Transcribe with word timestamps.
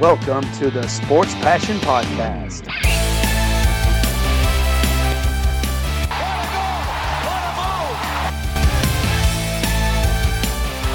Welcome 0.00 0.44
to 0.58 0.70
the 0.70 0.86
Sports 0.86 1.34
Passion 1.36 1.76
Podcast. 1.78 2.68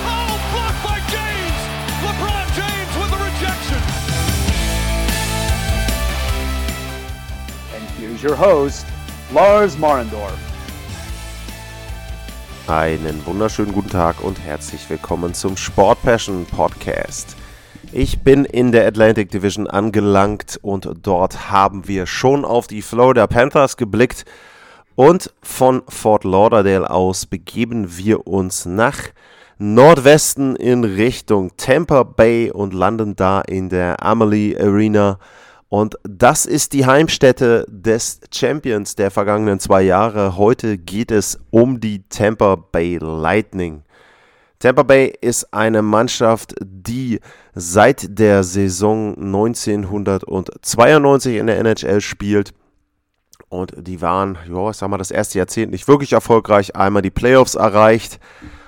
Oh, 0.05 0.39
blocked 0.51 0.83
by 0.83 0.99
James! 1.11 1.59
LeBron 2.05 2.47
James 2.55 2.93
with 2.97 3.11
the 3.11 3.19
rejection. 3.27 3.81
And 7.75 7.83
here's 7.99 8.23
your 8.23 8.35
host, 8.35 8.85
Lars 9.33 9.77
Marendorf. 9.77 10.37
Einen 12.67 13.25
wunderschönen 13.25 13.73
guten 13.73 13.89
Tag 13.89 14.21
und 14.23 14.39
herzlich 14.39 14.89
willkommen 14.89 15.33
zum 15.33 15.57
Sport 15.57 16.01
Passion 16.03 16.45
Podcast. 16.45 17.35
Ich 17.95 18.23
bin 18.23 18.43
in 18.43 18.71
der 18.71 18.87
Atlantic 18.87 19.29
Division 19.29 19.67
angelangt 19.67 20.57
und 20.63 20.89
dort 21.03 21.51
haben 21.51 21.87
wir 21.87 22.07
schon 22.07 22.43
auf 22.43 22.65
die 22.65 22.81
Florida 22.81 23.27
Panthers 23.27 23.77
geblickt 23.77 24.25
und 24.95 25.31
von 25.43 25.83
Fort 25.87 26.23
Lauderdale 26.23 26.89
aus 26.89 27.27
begeben 27.27 27.95
wir 27.95 28.25
uns 28.25 28.65
nach 28.65 28.97
Nordwesten 29.59 30.55
in 30.55 30.83
Richtung 30.83 31.51
Tampa 31.55 32.01
Bay 32.01 32.49
und 32.49 32.73
landen 32.73 33.15
da 33.15 33.41
in 33.41 33.69
der 33.69 34.01
Amalie 34.01 34.59
Arena. 34.59 35.19
Und 35.69 35.95
das 36.01 36.47
ist 36.47 36.73
die 36.73 36.87
Heimstätte 36.87 37.63
des 37.69 38.21
Champions 38.33 38.95
der 38.95 39.11
vergangenen 39.11 39.59
zwei 39.59 39.83
Jahre. 39.83 40.35
Heute 40.35 40.79
geht 40.79 41.11
es 41.11 41.39
um 41.51 41.79
die 41.79 42.01
Tampa 42.09 42.55
Bay 42.55 42.97
Lightning. 42.99 43.83
Tampa 44.63 44.83
Bay 44.83 45.13
ist 45.19 45.53
eine 45.53 45.81
Mannschaft, 45.81 46.55
die 46.61 47.19
seit 47.53 48.17
der 48.17 48.45
Saison 48.45 49.13
1992 49.17 51.35
in 51.35 51.47
der 51.47 51.59
NHL 51.59 51.99
spielt. 51.99 52.53
Und 53.49 53.73
die 53.77 54.01
waren, 54.01 54.37
ja, 54.49 54.69
ich 54.69 54.77
sag 54.77 54.87
mal, 54.87 54.97
das 54.97 55.11
erste 55.11 55.37
Jahrzehnt 55.37 55.73
nicht 55.73 55.89
wirklich 55.89 56.13
erfolgreich. 56.13 56.77
Einmal 56.77 57.01
die 57.01 57.11
Playoffs 57.11 57.55
erreicht. 57.55 58.21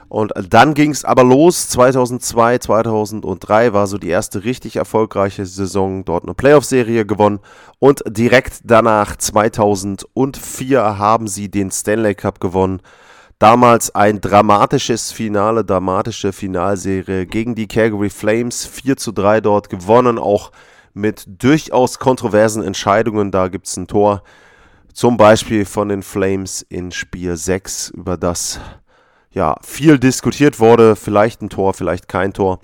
Und 0.10 0.34
dann 0.50 0.74
ging 0.74 0.92
es 0.92 1.06
aber 1.06 1.24
los. 1.24 1.70
2002, 1.70 2.58
2003 2.58 3.72
war 3.72 3.88
so 3.88 3.98
die 3.98 4.10
erste 4.10 4.44
richtig 4.44 4.76
erfolgreiche 4.76 5.46
Saison. 5.46 6.04
Dort 6.04 6.26
eine 6.26 6.34
Playoff-Serie 6.34 7.06
gewonnen. 7.06 7.40
Und 7.80 8.04
direkt 8.06 8.60
danach, 8.66 9.16
2004, 9.16 10.98
haben 10.98 11.28
sie 11.28 11.50
den 11.50 11.72
Stanley 11.72 12.16
Cup 12.16 12.42
gewonnen. 12.42 12.82
Damals 13.40 13.94
ein 13.94 14.22
dramatisches 14.22 15.12
Finale, 15.12 15.66
dramatische 15.66 16.32
Finalserie 16.32 17.26
gegen 17.26 17.54
die 17.54 17.68
Calgary 17.68 18.10
Flames. 18.10 18.66
4 18.66 18.96
zu 18.96 19.12
3 19.12 19.42
dort 19.42 19.70
gewonnen, 19.70 20.18
auch 20.18 20.52
mit 20.94 21.26
durchaus 21.28 22.00
kontroversen 22.00 22.64
Entscheidungen. 22.64 23.32
Da 23.32 23.50
gibt 23.50 23.68
es 23.68 23.76
ein 23.76 23.88
Tor, 23.88 24.24
zum 24.94 25.18
Beispiel 25.18 25.66
von 25.66 25.90
den 25.90 26.02
Flames 26.02 26.62
in 26.62 26.94
Spiel 26.94 27.36
6, 27.36 27.90
über 27.90 28.16
das 28.16 28.62
ja 29.32 29.58
viel 29.62 30.00
diskutiert 30.00 30.62
wurde. 30.62 30.96
Vielleicht 30.96 31.42
ein 31.42 31.50
Tor, 31.50 31.74
vielleicht 31.74 32.08
kein 32.08 32.32
Tor. 32.32 32.62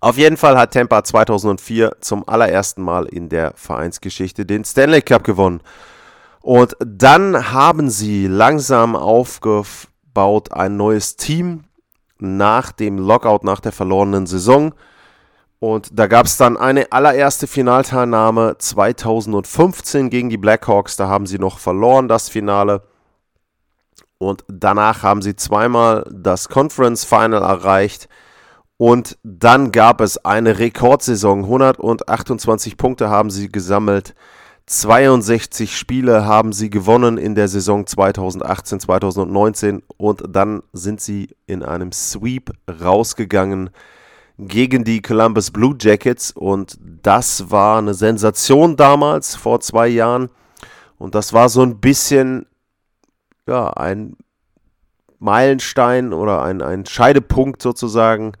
Auf 0.00 0.16
jeden 0.16 0.36
Fall 0.36 0.56
hat 0.56 0.72
Tampa 0.72 1.02
2004 1.02 1.96
zum 2.00 2.26
allerersten 2.28 2.80
Mal 2.80 3.06
in 3.06 3.28
der 3.28 3.54
Vereinsgeschichte 3.56 4.46
den 4.46 4.64
Stanley 4.64 5.02
Cup 5.02 5.24
gewonnen. 5.24 5.60
Und 6.42 6.76
dann 6.80 7.52
haben 7.52 7.90
sie 7.90 8.26
langsam 8.26 8.96
aufgebaut 8.96 10.52
ein 10.52 10.76
neues 10.76 11.16
Team 11.16 11.64
nach 12.18 12.72
dem 12.72 12.98
Lockout, 12.98 13.44
nach 13.44 13.60
der 13.60 13.72
verlorenen 13.72 14.26
Saison. 14.26 14.74
Und 15.58 15.88
da 15.92 16.06
gab 16.06 16.24
es 16.24 16.38
dann 16.38 16.56
eine 16.56 16.90
allererste 16.90 17.46
Finalteilnahme 17.46 18.56
2015 18.58 20.08
gegen 20.08 20.30
die 20.30 20.38
Blackhawks. 20.38 20.96
Da 20.96 21.08
haben 21.08 21.26
sie 21.26 21.38
noch 21.38 21.58
verloren, 21.58 22.08
das 22.08 22.30
Finale. 22.30 22.82
Und 24.16 24.44
danach 24.48 25.02
haben 25.02 25.20
sie 25.20 25.36
zweimal 25.36 26.06
das 26.10 26.48
Conference 26.48 27.04
Final 27.04 27.42
erreicht. 27.42 28.08
Und 28.78 29.18
dann 29.22 29.72
gab 29.72 30.00
es 30.00 30.24
eine 30.24 30.58
Rekordsaison. 30.58 31.44
128 31.44 32.78
Punkte 32.78 33.10
haben 33.10 33.28
sie 33.28 33.48
gesammelt. 33.48 34.14
62 34.70 35.76
Spiele 35.76 36.26
haben 36.26 36.52
sie 36.52 36.70
gewonnen 36.70 37.18
in 37.18 37.34
der 37.34 37.48
Saison 37.48 37.88
2018, 37.88 38.78
2019 38.78 39.82
und 39.96 40.22
dann 40.28 40.62
sind 40.72 41.00
sie 41.00 41.34
in 41.48 41.64
einem 41.64 41.90
Sweep 41.90 42.52
rausgegangen 42.80 43.70
gegen 44.38 44.84
die 44.84 45.02
Columbus 45.02 45.50
Blue 45.50 45.74
Jackets 45.76 46.30
und 46.30 46.78
das 47.02 47.50
war 47.50 47.78
eine 47.78 47.94
Sensation 47.94 48.76
damals 48.76 49.34
vor 49.34 49.58
zwei 49.58 49.88
Jahren 49.88 50.30
und 50.98 51.16
das 51.16 51.32
war 51.32 51.48
so 51.48 51.62
ein 51.62 51.80
bisschen 51.80 52.46
ja 53.48 53.70
ein 53.70 54.16
Meilenstein 55.18 56.12
oder 56.12 56.42
ein, 56.42 56.62
ein 56.62 56.86
Scheidepunkt 56.86 57.60
sozusagen 57.60 58.34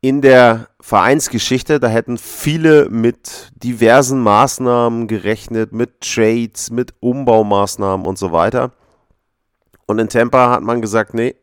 in 0.00 0.22
der 0.22 0.68
Vereinsgeschichte. 0.84 1.80
Da 1.80 1.88
hätten 1.88 2.18
viele 2.18 2.90
mit 2.90 3.52
diversen 3.54 4.20
Maßnahmen 4.20 5.08
gerechnet, 5.08 5.72
mit 5.72 6.02
Trades, 6.02 6.70
mit 6.70 6.92
Umbaumaßnahmen 7.00 8.04
und 8.04 8.18
so 8.18 8.32
weiter. 8.32 8.70
Und 9.86 9.98
in 9.98 10.10
Tampa 10.10 10.50
hat 10.50 10.62
man 10.62 10.82
gesagt, 10.82 11.14
nee, 11.14 11.36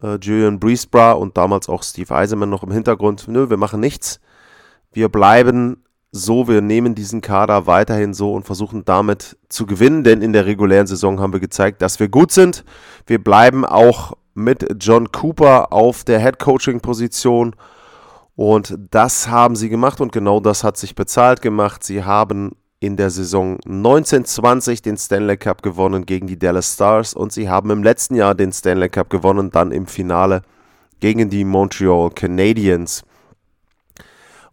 äh, 0.00 0.14
Julian 0.20 0.60
Breesbra 0.60 1.10
und 1.12 1.36
damals 1.36 1.68
auch 1.68 1.82
Steve 1.82 2.14
Eisenman 2.14 2.48
noch 2.48 2.62
im 2.62 2.70
Hintergrund, 2.70 3.26
nö, 3.26 3.50
wir 3.50 3.56
machen 3.56 3.80
nichts. 3.80 4.20
Wir 4.92 5.08
bleiben 5.08 5.82
so, 6.12 6.46
wir 6.46 6.60
nehmen 6.60 6.94
diesen 6.94 7.22
Kader 7.22 7.66
weiterhin 7.66 8.14
so 8.14 8.32
und 8.32 8.44
versuchen 8.44 8.84
damit 8.84 9.36
zu 9.48 9.66
gewinnen, 9.66 10.04
denn 10.04 10.22
in 10.22 10.32
der 10.32 10.46
regulären 10.46 10.86
Saison 10.86 11.18
haben 11.18 11.32
wir 11.32 11.40
gezeigt, 11.40 11.82
dass 11.82 11.98
wir 11.98 12.08
gut 12.08 12.30
sind. 12.30 12.64
Wir 13.08 13.22
bleiben 13.22 13.64
auch 13.64 14.12
mit 14.34 14.64
John 14.78 15.10
Cooper 15.10 15.72
auf 15.72 16.04
der 16.04 16.20
Head 16.20 16.38
Coaching 16.38 16.78
Position 16.78 17.56
und 18.36 18.78
das 18.90 19.28
haben 19.28 19.56
sie 19.56 19.70
gemacht 19.70 20.00
und 20.00 20.12
genau 20.12 20.40
das 20.40 20.62
hat 20.62 20.76
sich 20.76 20.94
bezahlt 20.94 21.40
gemacht. 21.40 21.82
Sie 21.82 22.04
haben 22.04 22.52
in 22.80 22.98
der 22.98 23.08
Saison 23.08 23.58
1920 23.64 24.82
den 24.82 24.98
Stanley 24.98 25.38
Cup 25.38 25.62
gewonnen 25.62 26.04
gegen 26.04 26.26
die 26.26 26.38
Dallas 26.38 26.74
Stars 26.74 27.14
und 27.14 27.32
sie 27.32 27.48
haben 27.48 27.70
im 27.70 27.82
letzten 27.82 28.14
Jahr 28.14 28.34
den 28.34 28.52
Stanley 28.52 28.90
Cup 28.90 29.08
gewonnen, 29.08 29.50
dann 29.50 29.72
im 29.72 29.86
Finale 29.86 30.42
gegen 31.00 31.30
die 31.30 31.44
Montreal 31.46 32.10
Canadiens. 32.10 33.04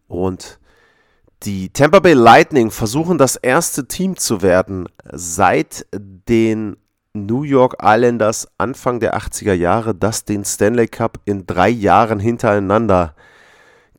Und 0.07 0.59
die 1.43 1.69
Tampa 1.69 1.99
Bay 1.99 2.13
Lightning 2.13 2.71
versuchen 2.71 3.17
das 3.17 3.35
erste 3.35 3.85
Team 3.89 4.15
zu 4.15 4.41
werden 4.41 4.87
seit 5.11 5.85
den 5.91 6.77
New 7.11 7.43
York 7.43 7.75
Islanders 7.81 8.47
Anfang 8.57 9.01
der 9.01 9.17
80er 9.17 9.53
Jahre, 9.53 9.93
das 9.93 10.23
den 10.23 10.45
Stanley 10.45 10.87
Cup 10.87 11.19
in 11.25 11.45
drei 11.45 11.67
Jahren 11.67 12.21
hintereinander 12.21 13.13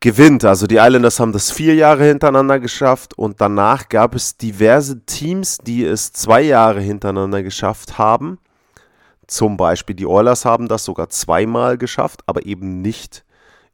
gewinnt. 0.04 0.44
Also 0.44 0.66
die 0.66 0.76
Islanders 0.76 1.18
haben 1.18 1.32
das 1.32 1.50
vier 1.50 1.74
Jahre 1.74 2.04
hintereinander 2.04 2.60
geschafft 2.60 3.16
und 3.16 3.40
danach 3.40 3.88
gab 3.88 4.14
es 4.14 4.36
diverse 4.36 5.02
Teams, 5.06 5.56
die 5.56 5.82
es 5.82 6.12
zwei 6.12 6.42
Jahre 6.42 6.82
hintereinander 6.82 7.42
geschafft 7.42 7.96
haben. 7.96 8.38
Zum 9.26 9.56
Beispiel 9.56 9.96
die 9.96 10.04
Oilers 10.04 10.44
haben 10.44 10.68
das 10.68 10.84
sogar 10.84 11.08
zweimal 11.08 11.78
geschafft, 11.78 12.20
aber 12.26 12.44
eben 12.44 12.82
nicht 12.82 13.24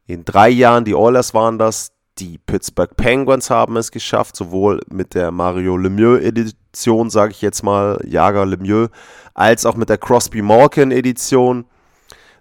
in 0.07 0.23
drei 0.23 0.47
Jahren. 0.47 0.85
Die 0.85 0.95
Oilers 0.95 1.33
waren 1.33 1.59
das, 1.59 1.91
die 2.17 2.37
Pittsburgh 2.37 2.95
Penguins 2.95 3.49
haben 3.49 3.75
es 3.75 3.91
geschafft, 3.91 4.37
sowohl 4.37 4.79
mit 4.89 5.13
der 5.15 5.31
Mario 5.31 5.75
Lemieux 5.75 6.21
Edition, 6.23 7.09
sage 7.09 7.31
ich 7.31 7.41
jetzt 7.41 7.61
mal, 7.61 7.99
Jager 8.07 8.45
Lemieux, 8.45 8.89
als 9.33 9.65
auch 9.65 9.75
mit 9.75 9.89
der 9.89 9.97
Crosby 9.97 10.41
Malkin 10.41 10.91
Edition. 10.91 11.65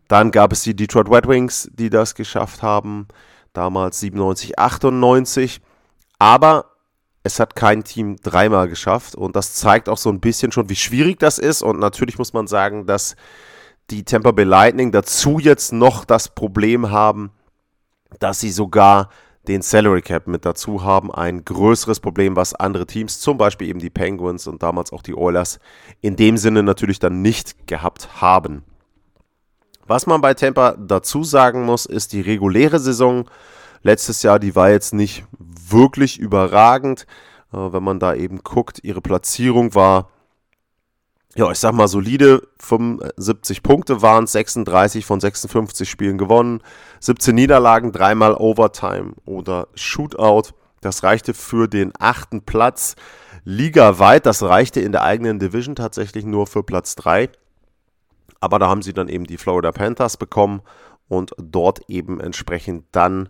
Dann 0.06 0.30
gab 0.30 0.52
es 0.52 0.62
die 0.62 0.76
Detroit 0.76 1.10
Red 1.10 1.26
Wings, 1.26 1.68
die 1.72 1.90
das 1.90 2.14
geschafft 2.14 2.62
haben, 2.62 3.08
damals 3.52 4.00
97, 4.00 4.58
98. 4.58 5.60
Aber 6.18 6.66
es 7.22 7.38
hat 7.38 7.54
kein 7.54 7.84
Team 7.84 8.16
dreimal 8.16 8.68
geschafft 8.68 9.14
und 9.14 9.36
das 9.36 9.54
zeigt 9.54 9.88
auch 9.88 9.98
so 9.98 10.10
ein 10.10 10.20
bisschen 10.20 10.52
schon, 10.52 10.68
wie 10.68 10.76
schwierig 10.76 11.18
das 11.18 11.38
ist. 11.38 11.62
Und 11.62 11.78
natürlich 11.78 12.18
muss 12.18 12.32
man 12.32 12.46
sagen, 12.46 12.86
dass 12.86 13.16
die 13.90 14.04
Tampa 14.04 14.30
Bay 14.30 14.44
Lightning 14.44 14.92
dazu 14.92 15.38
jetzt 15.38 15.72
noch 15.72 16.04
das 16.04 16.28
Problem 16.28 16.90
haben, 16.90 17.30
dass 18.18 18.40
sie 18.40 18.50
sogar 18.50 19.10
den 19.48 19.62
Salary 19.62 20.02
Cap 20.02 20.26
mit 20.26 20.44
dazu 20.44 20.84
haben. 20.84 21.12
Ein 21.12 21.44
größeres 21.44 22.00
Problem, 22.00 22.36
was 22.36 22.54
andere 22.54 22.86
Teams, 22.86 23.20
zum 23.20 23.36
Beispiel 23.36 23.68
eben 23.68 23.80
die 23.80 23.90
Penguins 23.90 24.46
und 24.46 24.62
damals 24.62 24.92
auch 24.92 25.02
die 25.02 25.16
Oilers, 25.16 25.58
in 26.00 26.16
dem 26.16 26.36
Sinne 26.36 26.62
natürlich 26.62 26.98
dann 26.98 27.22
nicht 27.22 27.66
gehabt 27.66 28.20
haben. 28.20 28.64
Was 29.90 30.06
man 30.06 30.20
bei 30.20 30.34
Tampa 30.34 30.76
dazu 30.78 31.24
sagen 31.24 31.64
muss, 31.64 31.84
ist 31.84 32.12
die 32.12 32.20
reguläre 32.20 32.78
Saison. 32.78 33.28
Letztes 33.82 34.22
Jahr, 34.22 34.38
die 34.38 34.54
war 34.54 34.70
jetzt 34.70 34.94
nicht 34.94 35.24
wirklich 35.40 36.16
überragend. 36.16 37.08
Äh, 37.52 37.56
wenn 37.56 37.82
man 37.82 37.98
da 37.98 38.14
eben 38.14 38.44
guckt, 38.44 38.78
ihre 38.84 39.00
Platzierung 39.00 39.74
war 39.74 40.08
ja, 41.34 41.50
ich 41.50 41.58
sag 41.58 41.72
mal 41.72 41.88
solide 41.88 42.46
75 42.60 43.64
Punkte 43.64 44.00
waren 44.00 44.28
36 44.28 45.04
von 45.04 45.18
56 45.18 45.90
Spielen 45.90 46.18
gewonnen, 46.18 46.62
17 47.00 47.34
Niederlagen, 47.34 47.90
dreimal 47.90 48.34
Overtime 48.34 49.14
oder 49.24 49.66
Shootout. 49.74 50.50
Das 50.82 51.02
reichte 51.02 51.34
für 51.34 51.66
den 51.66 51.92
achten 51.98 52.42
Platz 52.42 52.94
ligaweit. 53.42 54.24
Das 54.24 54.44
reichte 54.44 54.78
in 54.80 54.92
der 54.92 55.02
eigenen 55.02 55.40
Division 55.40 55.74
tatsächlich 55.74 56.24
nur 56.24 56.46
für 56.46 56.62
Platz 56.62 56.94
3. 56.94 57.30
Aber 58.40 58.58
da 58.58 58.68
haben 58.68 58.82
sie 58.82 58.92
dann 58.92 59.08
eben 59.08 59.24
die 59.24 59.36
Florida 59.36 59.70
Panthers 59.70 60.16
bekommen 60.16 60.62
und 61.08 61.32
dort 61.38 61.80
eben 61.88 62.20
entsprechend 62.20 62.84
dann 62.92 63.28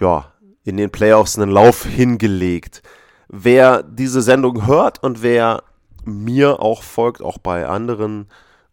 ja, 0.00 0.32
in 0.64 0.76
den 0.76 0.90
Playoffs 0.90 1.38
einen 1.38 1.50
Lauf 1.50 1.84
hingelegt. 1.84 2.82
Wer 3.28 3.82
diese 3.82 4.22
Sendung 4.22 4.66
hört 4.66 5.02
und 5.02 5.22
wer 5.22 5.62
mir 6.04 6.60
auch 6.60 6.82
folgt, 6.82 7.22
auch 7.22 7.38
bei 7.38 7.66
anderen 7.66 8.28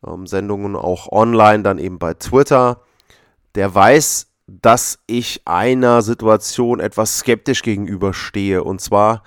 ähm, 0.05 0.27
Sendungen, 0.27 0.75
auch 0.75 1.11
online, 1.11 1.63
dann 1.63 1.79
eben 1.79 1.99
bei 1.99 2.13
Twitter, 2.13 2.81
der 3.55 3.73
weiß, 3.73 4.27
dass 4.47 4.99
ich 5.07 5.41
einer 5.45 6.01
Situation 6.01 6.79
etwas 6.79 7.19
skeptisch 7.19 7.61
gegenüberstehe. 7.61 8.63
Und 8.63 8.81
zwar 8.81 9.23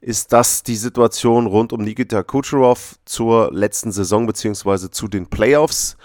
ist 0.00 0.32
das 0.32 0.62
die 0.62 0.76
Situation 0.76 1.46
rund 1.46 1.72
um 1.72 1.82
Nikita 1.82 2.22
Kucherov 2.22 2.96
zur 3.04 3.52
letzten 3.52 3.92
Saison 3.92 4.26
beziehungsweise 4.26 4.90
zu 4.90 5.08
den 5.08 5.26
Playoffs. 5.26 5.96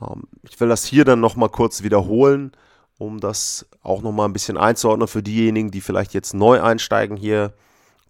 Ähm, 0.00 0.24
ich 0.48 0.58
will 0.60 0.68
das 0.68 0.84
hier 0.84 1.04
dann 1.04 1.20
nochmal 1.20 1.48
kurz 1.48 1.82
wiederholen, 1.82 2.52
um 2.98 3.20
das 3.20 3.66
auch 3.82 4.02
nochmal 4.02 4.28
ein 4.28 4.32
bisschen 4.32 4.58
einzuordnen 4.58 5.08
für 5.08 5.22
diejenigen, 5.22 5.70
die 5.70 5.80
vielleicht 5.80 6.12
jetzt 6.12 6.34
neu 6.34 6.60
einsteigen 6.60 7.16
hier 7.16 7.54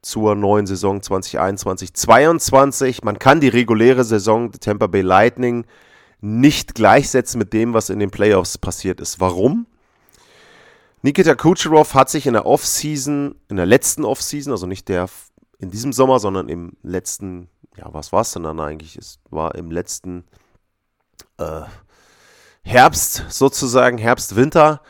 zur 0.03 0.35
neuen 0.35 0.67
Saison 0.67 1.01
2021-22. 1.01 3.05
Man 3.05 3.19
kann 3.19 3.41
die 3.41 3.49
reguläre 3.49 4.05
Saison 4.05 4.51
der 4.51 4.61
Tampa 4.61 4.87
Bay 4.87 5.03
Lightning 5.03 5.67
nicht 6.21 6.75
gleichsetzen 6.75 7.39
mit 7.39 7.53
dem, 7.53 7.75
was 7.75 7.91
in 7.91 7.99
den 7.99 8.11
Playoffs 8.11 8.59
passiert 8.59 9.01
ist. 9.01 9.21
Warum? 9.21 9.67
Nikita 11.03 11.35
Kucherov 11.35 11.95
hat 11.95 12.11
sich 12.11 12.27
in 12.27 12.35
der 12.35 12.47
Offseason, 12.47 13.35
in 13.49 13.57
der 13.57 13.67
letzten 13.67 14.05
Offseason, 14.05 14.53
also 14.53 14.67
nicht 14.67 14.89
der 14.89 15.09
in 15.59 15.71
diesem 15.71 15.93
Sommer, 15.93 16.19
sondern 16.19 16.49
im 16.49 16.73
letzten, 16.83 17.49
ja, 17.77 17.93
was 17.93 18.13
war 18.13 18.23
es 18.23 18.33
denn 18.33 18.43
dann 18.43 18.61
eigentlich? 18.61 18.97
Es 18.97 19.19
war 19.31 19.55
im 19.55 19.71
letzten 19.71 20.25
äh, 21.39 21.63
Herbst 22.63 23.25
sozusagen, 23.29 23.99
Herbst-Winter. 23.99 24.81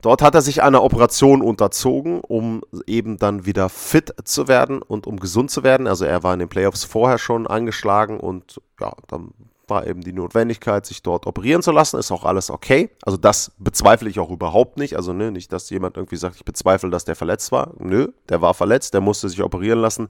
Dort 0.00 0.22
hat 0.22 0.34
er 0.34 0.42
sich 0.42 0.62
einer 0.62 0.84
Operation 0.84 1.42
unterzogen, 1.42 2.20
um 2.20 2.62
eben 2.86 3.16
dann 3.16 3.46
wieder 3.46 3.68
fit 3.68 4.14
zu 4.24 4.48
werden 4.48 4.80
und 4.80 5.06
um 5.06 5.18
gesund 5.18 5.50
zu 5.50 5.64
werden. 5.64 5.86
Also 5.86 6.04
er 6.04 6.22
war 6.22 6.32
in 6.34 6.38
den 6.38 6.48
Playoffs 6.48 6.84
vorher 6.84 7.18
schon 7.18 7.46
angeschlagen 7.46 8.20
und 8.20 8.60
ja, 8.80 8.92
dann 9.08 9.32
war 9.70 9.86
eben 9.86 10.00
die 10.00 10.12
Notwendigkeit, 10.12 10.86
sich 10.86 11.02
dort 11.02 11.26
operieren 11.26 11.62
zu 11.62 11.72
lassen. 11.72 11.98
Ist 11.98 12.10
auch 12.10 12.24
alles 12.24 12.50
okay. 12.50 12.90
Also 13.02 13.16
das 13.16 13.52
bezweifle 13.58 14.08
ich 14.08 14.18
auch 14.20 14.30
überhaupt 14.30 14.78
nicht. 14.78 14.96
Also 14.96 15.12
ne, 15.12 15.30
nicht, 15.30 15.52
dass 15.52 15.70
jemand 15.70 15.96
irgendwie 15.96 16.16
sagt, 16.16 16.36
ich 16.36 16.44
bezweifle, 16.44 16.90
dass 16.90 17.04
der 17.04 17.16
verletzt 17.16 17.52
war. 17.52 17.72
Nö, 17.78 18.08
der 18.28 18.40
war 18.40 18.54
verletzt, 18.54 18.94
der 18.94 19.00
musste 19.00 19.28
sich 19.28 19.42
operieren 19.42 19.80
lassen. 19.80 20.08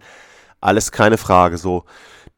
Alles 0.61 0.93
keine 0.93 1.19
Frage. 1.19 1.59
So 1.59 1.85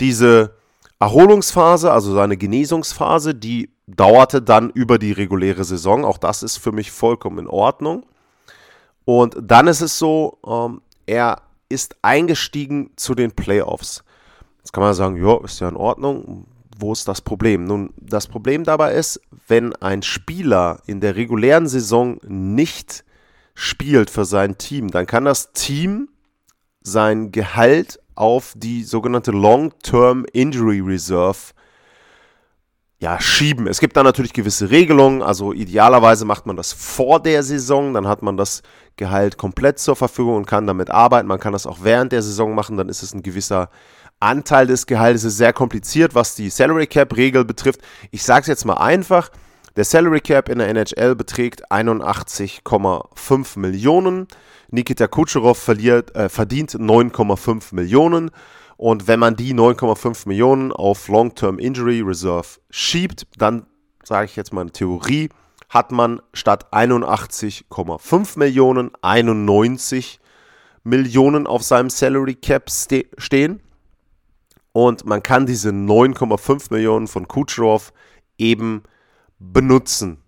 diese 0.00 0.54
Erholungsphase, 0.98 1.90
also 1.90 2.12
seine 2.12 2.36
Genesungsphase, 2.36 3.34
die 3.34 3.70
dauerte 3.86 4.42
dann 4.42 4.70
über 4.70 4.98
die 4.98 5.12
reguläre 5.12 5.64
Saison. 5.64 6.04
Auch 6.04 6.18
das 6.18 6.42
ist 6.42 6.58
für 6.58 6.72
mich 6.72 6.90
vollkommen 6.90 7.38
in 7.38 7.48
Ordnung. 7.48 8.04
Und 9.04 9.36
dann 9.40 9.66
ist 9.66 9.80
es 9.80 9.98
so, 9.98 10.38
ähm, 10.46 10.82
er 11.06 11.42
ist 11.68 11.96
eingestiegen 12.02 12.90
zu 12.96 13.14
den 13.14 13.32
Playoffs. 13.32 14.04
Jetzt 14.58 14.72
kann 14.72 14.82
man 14.82 14.94
sagen, 14.94 15.16
ja, 15.16 15.42
ist 15.42 15.60
ja 15.60 15.68
in 15.68 15.76
Ordnung 15.76 16.46
wo 16.80 16.92
ist 16.92 17.08
das 17.08 17.20
Problem? 17.20 17.64
Nun, 17.64 17.92
das 17.96 18.26
Problem 18.26 18.64
dabei 18.64 18.94
ist, 18.94 19.20
wenn 19.46 19.74
ein 19.76 20.02
Spieler 20.02 20.80
in 20.86 21.00
der 21.00 21.16
regulären 21.16 21.68
Saison 21.68 22.18
nicht 22.26 23.04
spielt 23.54 24.10
für 24.10 24.24
sein 24.24 24.58
Team, 24.58 24.90
dann 24.90 25.06
kann 25.06 25.24
das 25.24 25.52
Team 25.52 26.08
sein 26.82 27.30
Gehalt 27.30 28.00
auf 28.14 28.54
die 28.56 28.82
sogenannte 28.84 29.30
Long-Term 29.30 30.26
Injury 30.32 30.80
Reserve 30.80 31.52
ja, 33.00 33.18
schieben. 33.18 33.66
Es 33.66 33.80
gibt 33.80 33.96
da 33.96 34.02
natürlich 34.02 34.34
gewisse 34.34 34.70
Regelungen, 34.70 35.22
also 35.22 35.54
idealerweise 35.54 36.26
macht 36.26 36.44
man 36.44 36.56
das 36.56 36.74
vor 36.74 37.18
der 37.18 37.42
Saison, 37.42 37.94
dann 37.94 38.06
hat 38.06 38.20
man 38.20 38.36
das 38.36 38.62
Gehalt 38.96 39.38
komplett 39.38 39.78
zur 39.78 39.96
Verfügung 39.96 40.36
und 40.36 40.46
kann 40.46 40.66
damit 40.66 40.90
arbeiten. 40.90 41.26
Man 41.26 41.40
kann 41.40 41.54
das 41.54 41.66
auch 41.66 41.78
während 41.80 42.12
der 42.12 42.20
Saison 42.20 42.54
machen, 42.54 42.76
dann 42.76 42.90
ist 42.90 43.02
es 43.02 43.14
ein 43.14 43.22
gewisser 43.22 43.70
Anteil 44.20 44.66
des 44.66 44.86
Gehaltes 44.86 45.24
ist 45.24 45.38
sehr 45.38 45.54
kompliziert, 45.54 46.14
was 46.14 46.34
die 46.34 46.50
Salary 46.50 46.86
Cap 46.86 47.16
Regel 47.16 47.46
betrifft. 47.46 47.80
Ich 48.10 48.22
sage 48.22 48.42
es 48.42 48.48
jetzt 48.48 48.66
mal 48.66 48.74
einfach. 48.74 49.30
Der 49.76 49.84
Salary 49.84 50.20
Cap 50.20 50.50
in 50.50 50.58
der 50.58 50.68
NHL 50.68 51.14
beträgt 51.14 51.72
81,5 51.72 53.58
Millionen. 53.58 54.28
Nikita 54.68 55.06
Kucherov 55.06 55.56
verliert, 55.56 56.14
äh, 56.14 56.28
verdient 56.28 56.74
9,5 56.74 57.74
Millionen. 57.74 58.30
Und 58.80 59.08
wenn 59.08 59.20
man 59.20 59.36
die 59.36 59.52
9,5 59.52 60.26
Millionen 60.26 60.72
auf 60.72 61.08
Long-Term 61.08 61.58
Injury 61.58 62.00
Reserve 62.00 62.48
schiebt, 62.70 63.26
dann 63.36 63.66
sage 64.04 64.24
ich 64.24 64.36
jetzt 64.36 64.54
mal 64.54 64.62
eine 64.62 64.72
Theorie, 64.72 65.28
hat 65.68 65.92
man 65.92 66.22
statt 66.32 66.72
81,5 66.72 68.38
Millionen 68.38 68.90
91 69.02 70.18
Millionen 70.82 71.46
auf 71.46 71.62
seinem 71.62 71.90
Salary 71.90 72.36
Cap 72.36 72.70
ste 72.70 73.04
stehen. 73.18 73.60
Und 74.72 75.04
man 75.04 75.22
kann 75.22 75.44
diese 75.44 75.68
9,5 75.68 76.72
Millionen 76.72 77.06
von 77.06 77.28
Kucherov 77.28 77.92
eben 78.38 78.84
benutzen, 79.38 80.22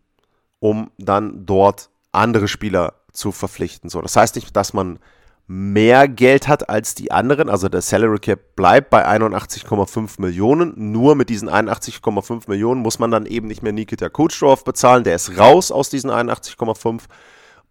um 0.58 0.90
dann 0.98 1.46
dort 1.46 1.88
andere 2.12 2.48
Spieler 2.48 2.96
zu 3.14 3.32
verpflichten. 3.32 3.88
So, 3.88 4.02
das 4.02 4.14
heißt 4.14 4.34
nicht, 4.34 4.54
dass 4.54 4.74
man 4.74 4.98
mehr 5.46 6.08
Geld 6.08 6.48
hat 6.48 6.68
als 6.68 6.94
die 6.94 7.10
anderen. 7.10 7.48
Also 7.48 7.68
der 7.68 7.82
Salary 7.82 8.18
Cap 8.18 8.56
bleibt 8.56 8.90
bei 8.90 9.06
81,5 9.06 10.20
Millionen. 10.20 10.72
Nur 10.92 11.14
mit 11.14 11.28
diesen 11.28 11.48
81,5 11.48 12.48
Millionen 12.48 12.80
muss 12.80 12.98
man 12.98 13.10
dann 13.10 13.26
eben 13.26 13.48
nicht 13.48 13.62
mehr 13.62 13.72
Nikita 13.72 14.08
Kucherov 14.08 14.64
bezahlen. 14.64 15.04
Der 15.04 15.16
ist 15.16 15.36
raus 15.38 15.70
aus 15.70 15.90
diesen 15.90 16.10
81,5 16.10 17.02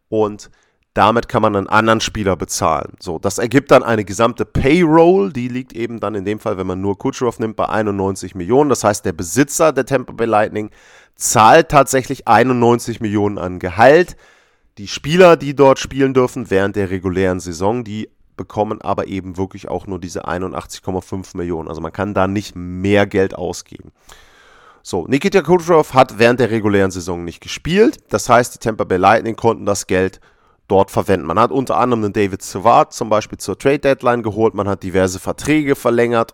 und 0.09 0.50
damit 0.94 1.29
kann 1.29 1.41
man 1.41 1.56
einen 1.56 1.68
anderen 1.68 2.01
Spieler 2.01 2.35
bezahlen. 2.35 2.95
So, 3.00 3.18
das 3.18 3.38
ergibt 3.38 3.71
dann 3.71 3.81
eine 3.81 4.03
gesamte 4.03 4.44
Payroll, 4.44 5.31
die 5.31 5.47
liegt 5.47 5.71
eben 5.71 6.01
dann 6.01 6.15
in 6.15 6.25
dem 6.25 6.39
Fall, 6.39 6.57
wenn 6.57 6.67
man 6.67 6.81
nur 6.81 6.97
Kucherov 6.97 7.39
nimmt, 7.39 7.56
bei 7.56 7.69
91 7.69 8.35
Millionen. 8.35 8.69
Das 8.69 8.83
heißt, 8.83 9.06
der 9.06 9.13
Besitzer 9.13 9.71
der 9.71 9.85
Tampa 9.85 10.12
Bay 10.12 10.27
Lightning 10.27 10.69
zahlt 11.15 11.69
tatsächlich 11.69 12.27
91 12.27 13.00
Millionen 13.00 13.38
an 13.38 13.60
Gehalt. 13.60 14.17
Die 14.81 14.88
Spieler, 14.88 15.38
die 15.38 15.55
dort 15.55 15.77
spielen 15.77 16.15
dürfen 16.15 16.50
während 16.50 16.75
der 16.75 16.89
regulären 16.89 17.39
Saison, 17.39 17.83
die 17.83 18.09
bekommen 18.35 18.81
aber 18.81 19.05
eben 19.05 19.38
wirklich 19.38 19.67
auch 19.67 19.85
nur 19.85 20.00
diese 20.00 20.27
81,5 20.27 21.38
Millionen. 21.38 21.69
Also 21.69 21.81
man 21.81 21.93
kann 21.93 22.15
da 22.15 22.25
nicht 22.25 22.55
mehr 22.55 23.05
Geld 23.05 23.35
ausgeben. 23.35 23.91
So, 24.81 25.05
Nikita 25.05 25.43
Kucherov 25.43 25.93
hat 25.93 26.17
während 26.17 26.39
der 26.39 26.50
regulären 26.50 26.89
Saison 26.89 27.23
nicht 27.23 27.41
gespielt. 27.41 28.00
Das 28.09 28.27
heißt, 28.27 28.55
die 28.55 28.57
Tampa 28.57 28.83
Bay 28.85 28.97
Lightning 28.97 29.35
konnten 29.35 29.67
das 29.67 29.85
Geld 29.85 30.19
dort 30.67 30.89
verwenden. 30.89 31.27
Man 31.27 31.38
hat 31.38 31.51
unter 31.51 31.77
anderem 31.77 32.01
den 32.01 32.13
David 32.13 32.41
Savard 32.41 32.91
zum 32.91 33.07
Beispiel 33.07 33.38
zur 33.38 33.59
Trade 33.59 33.77
Deadline 33.77 34.23
geholt, 34.23 34.55
man 34.55 34.67
hat 34.67 34.81
diverse 34.81 35.19
Verträge 35.19 35.75
verlängert 35.75 36.33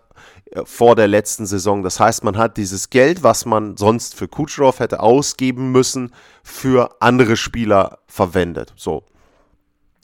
vor 0.66 0.96
der 0.96 1.08
letzten 1.08 1.46
Saison. 1.46 1.84
Das 1.84 2.00
heißt, 2.00 2.24
man 2.24 2.38
hat 2.38 2.58
dieses 2.58 2.90
Geld, 2.90 3.24
was 3.24 3.46
man 3.46 3.78
sonst 3.78 4.16
für 4.16 4.28
Kucherov 4.28 4.80
hätte 4.80 5.00
ausgeben 5.00 5.72
müssen, 5.72 6.14
für 6.44 6.96
andere 7.02 7.38
Spieler 7.38 8.00
verwendet. 8.08 8.74
So. 8.76 9.04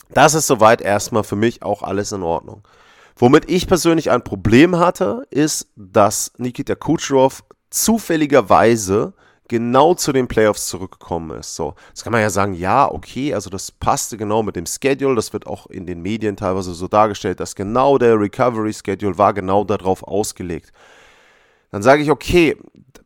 Das 0.09 0.33
ist 0.33 0.47
soweit 0.47 0.81
erstmal 0.81 1.23
für 1.23 1.35
mich 1.35 1.63
auch 1.63 1.81
alles 1.81 2.11
in 2.11 2.23
Ordnung. 2.23 2.67
Womit 3.15 3.49
ich 3.49 3.67
persönlich 3.67 4.11
ein 4.11 4.23
Problem 4.23 4.77
hatte, 4.77 5.25
ist, 5.29 5.67
dass 5.75 6.31
Nikita 6.37 6.75
Kucherov 6.75 7.43
zufälligerweise 7.69 9.13
genau 9.47 9.93
zu 9.93 10.11
den 10.11 10.27
Playoffs 10.27 10.67
zurückgekommen 10.67 11.37
ist. 11.39 11.55
So, 11.55 11.75
das 11.91 12.03
kann 12.03 12.11
man 12.11 12.21
ja 12.21 12.29
sagen, 12.29 12.53
ja, 12.53 12.89
okay, 12.89 13.33
also 13.33 13.49
das 13.49 13.71
passte 13.71 14.17
genau 14.17 14.43
mit 14.43 14.55
dem 14.55 14.65
Schedule. 14.65 15.15
Das 15.15 15.33
wird 15.33 15.47
auch 15.47 15.67
in 15.67 15.85
den 15.85 16.01
Medien 16.01 16.37
teilweise 16.37 16.73
so 16.73 16.87
dargestellt, 16.87 17.39
dass 17.39 17.55
genau 17.55 17.97
der 17.97 18.19
Recovery 18.19 18.73
Schedule 18.73 19.17
war 19.17 19.33
genau 19.33 19.63
darauf 19.63 20.03
ausgelegt. 20.03 20.71
Dann 21.71 21.81
sage 21.81 22.03
ich, 22.03 22.11
okay, 22.11 22.57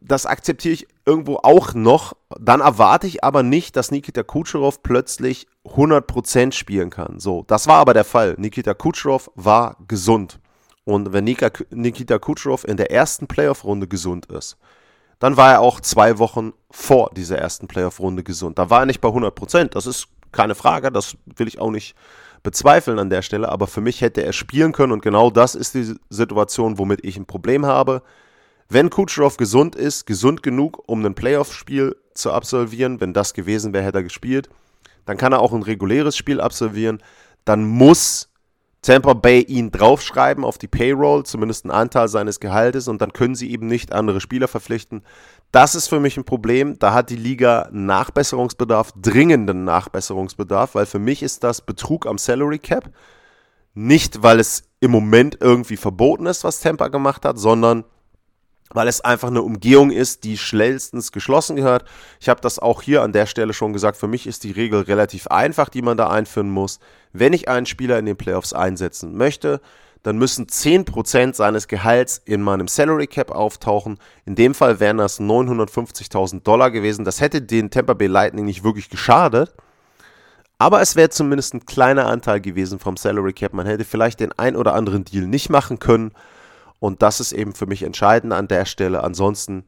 das 0.02 0.26
akzeptiere 0.26 0.74
ich 0.74 0.88
irgendwo 1.06 1.38
auch 1.38 1.74
noch. 1.74 2.14
Dann 2.40 2.62
erwarte 2.62 3.08
ich 3.08 3.24
aber 3.24 3.44
nicht, 3.44 3.76
dass 3.76 3.92
Nikita 3.92 4.24
Kucherov 4.24 4.84
plötzlich 4.84 5.48
100% 5.66 6.52
spielen 6.52 6.90
kann. 6.90 7.20
So, 7.20 7.44
das 7.48 7.68
war 7.68 7.78
aber 7.78 7.94
der 7.94 8.04
Fall. 8.04 8.36
Nikita 8.38 8.74
Kucherov 8.74 9.32
war 9.36 9.78
gesund. 9.88 10.40
Und 10.84 11.12
wenn 11.12 11.24
Nikita 11.24 12.20
Kucherov 12.20 12.66
in 12.66 12.78
der 12.78 12.92
ersten 12.92 13.28
Playoff-Runde 13.28 13.88
gesund 13.88 14.28
ist, 14.28 14.58
dann 15.20 15.38
war 15.38 15.54
er 15.54 15.62
auch 15.62 15.80
zwei 15.80 16.20
Wochen 16.20 16.54
vor 16.70 17.12
dieser 17.16 17.38
ersten 17.38 17.68
Playoff-Runde 17.68 18.24
gesund. 18.24 18.60
Da 18.60 18.70
war 18.70 18.82
er 18.82 18.86
nicht 18.86 19.02
bei 19.02 19.10
100 19.10 19.34
Prozent, 19.34 19.76
das 19.76 19.86
ist 19.86 20.08
keine 20.32 20.56
Frage, 20.56 20.92
das 20.92 21.18
will 21.36 21.48
ich 21.48 21.60
auch 21.60 21.72
nicht 21.72 21.96
bezweifeln 22.44 23.00
an 23.00 23.10
der 23.10 23.24
Stelle, 23.24 23.50
aber 23.50 23.68
für 23.68 23.82
mich 23.82 24.02
hätte 24.02 24.24
er 24.24 24.34
spielen 24.34 24.72
können 24.72 24.92
und 24.92 25.02
genau 25.02 25.30
das 25.30 25.56
ist 25.56 25.74
die 25.74 25.96
Situation, 26.10 26.78
womit 26.78 27.04
ich 27.04 27.18
ein 27.18 27.26
Problem 27.26 27.66
habe. 27.66 28.04
Wenn 28.70 28.90
Kucherov 28.90 29.38
gesund 29.38 29.76
ist, 29.76 30.06
gesund 30.06 30.44
genug, 30.44 30.84
um 30.88 31.06
ein 31.06 31.16
Playoff-Spiel 31.16 31.96
zu 32.14 32.32
absolvieren, 32.32 33.00
wenn 33.00 33.14
das 33.14 33.34
gewesen 33.34 33.74
wäre, 33.74 33.86
hätte 33.86 34.00
er 34.00 34.04
gespielt, 34.04 34.50
dann 35.06 35.18
kann 35.18 35.32
er 35.32 35.40
auch 35.40 35.54
ein 35.54 35.64
reguläres 35.64 36.18
Spiel 36.18 36.42
absolvieren. 36.42 37.02
dann 37.46 37.66
muss 37.66 38.30
Tampa 38.88 39.12
Bay 39.16 39.42
ihn 39.42 39.70
draufschreiben 39.70 40.46
auf 40.46 40.58
die 40.58 40.70
Payroll, 40.70 41.26
zumindest 41.26 41.66
einen 41.66 41.72
Anteil 41.72 42.08
seines 42.08 42.40
Gehaltes, 42.40 42.88
und 42.88 43.02
dann 43.02 43.12
können 43.12 43.36
sie 43.36 43.52
eben 43.52 43.68
nicht 43.68 43.92
andere 43.92 44.22
Spieler 44.22 44.48
verpflichten. 44.48 45.04
Das 45.52 45.76
ist 45.76 45.90
für 45.90 46.00
mich 46.00 46.16
ein 46.16 46.24
Problem. 46.24 46.80
Da 46.80 46.94
hat 46.94 47.10
die 47.10 47.18
Liga 47.18 47.68
Nachbesserungsbedarf, 47.74 48.94
dringenden 48.96 49.66
Nachbesserungsbedarf, 49.66 50.76
weil 50.76 50.86
für 50.86 51.00
mich 51.00 51.22
ist 51.22 51.44
das 51.44 51.60
Betrug 51.60 52.08
am 52.08 52.18
Salary 52.18 52.60
Cap. 52.60 52.90
Nicht, 53.74 54.24
weil 54.24 54.40
es 54.40 54.64
im 54.80 54.92
Moment 54.92 55.38
irgendwie 55.42 55.76
verboten 55.76 56.26
ist, 56.26 56.46
was 56.46 56.62
Tampa 56.62 56.88
gemacht 56.88 57.26
hat, 57.26 57.38
sondern 57.38 57.84
weil 58.78 58.88
es 58.88 59.02
einfach 59.02 59.30
eine 59.30 59.42
Umgehung 59.42 59.90
ist, 59.90 60.24
die 60.24 60.38
schnellstens 60.38 61.12
geschlossen 61.12 61.56
gehört. 61.56 61.84
Ich 62.20 62.30
habe 62.30 62.42
das 62.42 62.60
auch 62.60 62.84
hier 62.84 63.02
an 63.02 63.12
der 63.12 63.26
Stelle 63.26 63.54
schon 63.54 63.74
gesagt. 63.74 63.98
Für 63.98 64.08
mich 64.08 64.28
ist 64.28 64.44
die 64.44 64.52
Regel 64.52 64.82
relativ 64.82 65.26
einfach, 65.28 65.70
die 65.70 65.82
man 65.82 65.98
da 65.98 66.12
einführen 66.12 66.52
muss. 66.52 66.80
Wenn 67.12 67.34
ich 67.34 67.50
einen 67.50 67.66
Spieler 67.66 67.98
in 67.98 68.06
den 68.06 68.18
Playoffs 68.18 68.54
einsetzen 68.54 69.18
möchte, 69.18 69.62
dann 70.04 70.20
müssen 70.20 70.46
10% 70.46 71.34
seines 71.34 71.68
Gehalts 71.68 72.22
in 72.24 72.44
meinem 72.44 72.68
Salary 72.68 73.08
Cap 73.08 73.32
auftauchen. 73.32 73.98
In 74.26 74.36
dem 74.36 74.54
Fall 74.54 74.80
wären 74.80 74.98
das 74.98 75.20
950.000 75.20 76.44
Dollar 76.44 76.70
gewesen. 76.70 77.04
Das 77.04 77.20
hätte 77.20 77.42
den 77.42 77.72
Tampa 77.72 77.96
Bay 77.96 78.06
Lightning 78.06 78.46
nicht 78.46 78.64
wirklich 78.64 78.92
geschadet. 78.92 79.56
Aber 80.60 80.82
es 80.82 80.96
wäre 80.96 81.10
zumindest 81.10 81.56
ein 81.56 81.66
kleiner 81.66 82.06
Anteil 82.06 82.42
gewesen 82.42 82.78
vom 82.78 82.96
Salary 82.96 83.34
Cap. 83.34 83.54
Man 83.54 83.66
hätte 83.66 83.86
vielleicht 83.86 84.20
den 84.20 84.38
ein 84.38 84.56
oder 84.56 84.76
anderen 84.76 85.04
Deal 85.04 85.26
nicht 85.26 85.50
machen 85.50 85.80
können. 85.80 86.12
Und 86.80 87.02
das 87.02 87.20
ist 87.20 87.32
eben 87.32 87.54
für 87.54 87.66
mich 87.66 87.84
entscheidend 87.84 88.34
an 88.34 88.48
der 88.48 88.66
Stelle. 88.66 89.04
Ansonsten, 89.04 89.64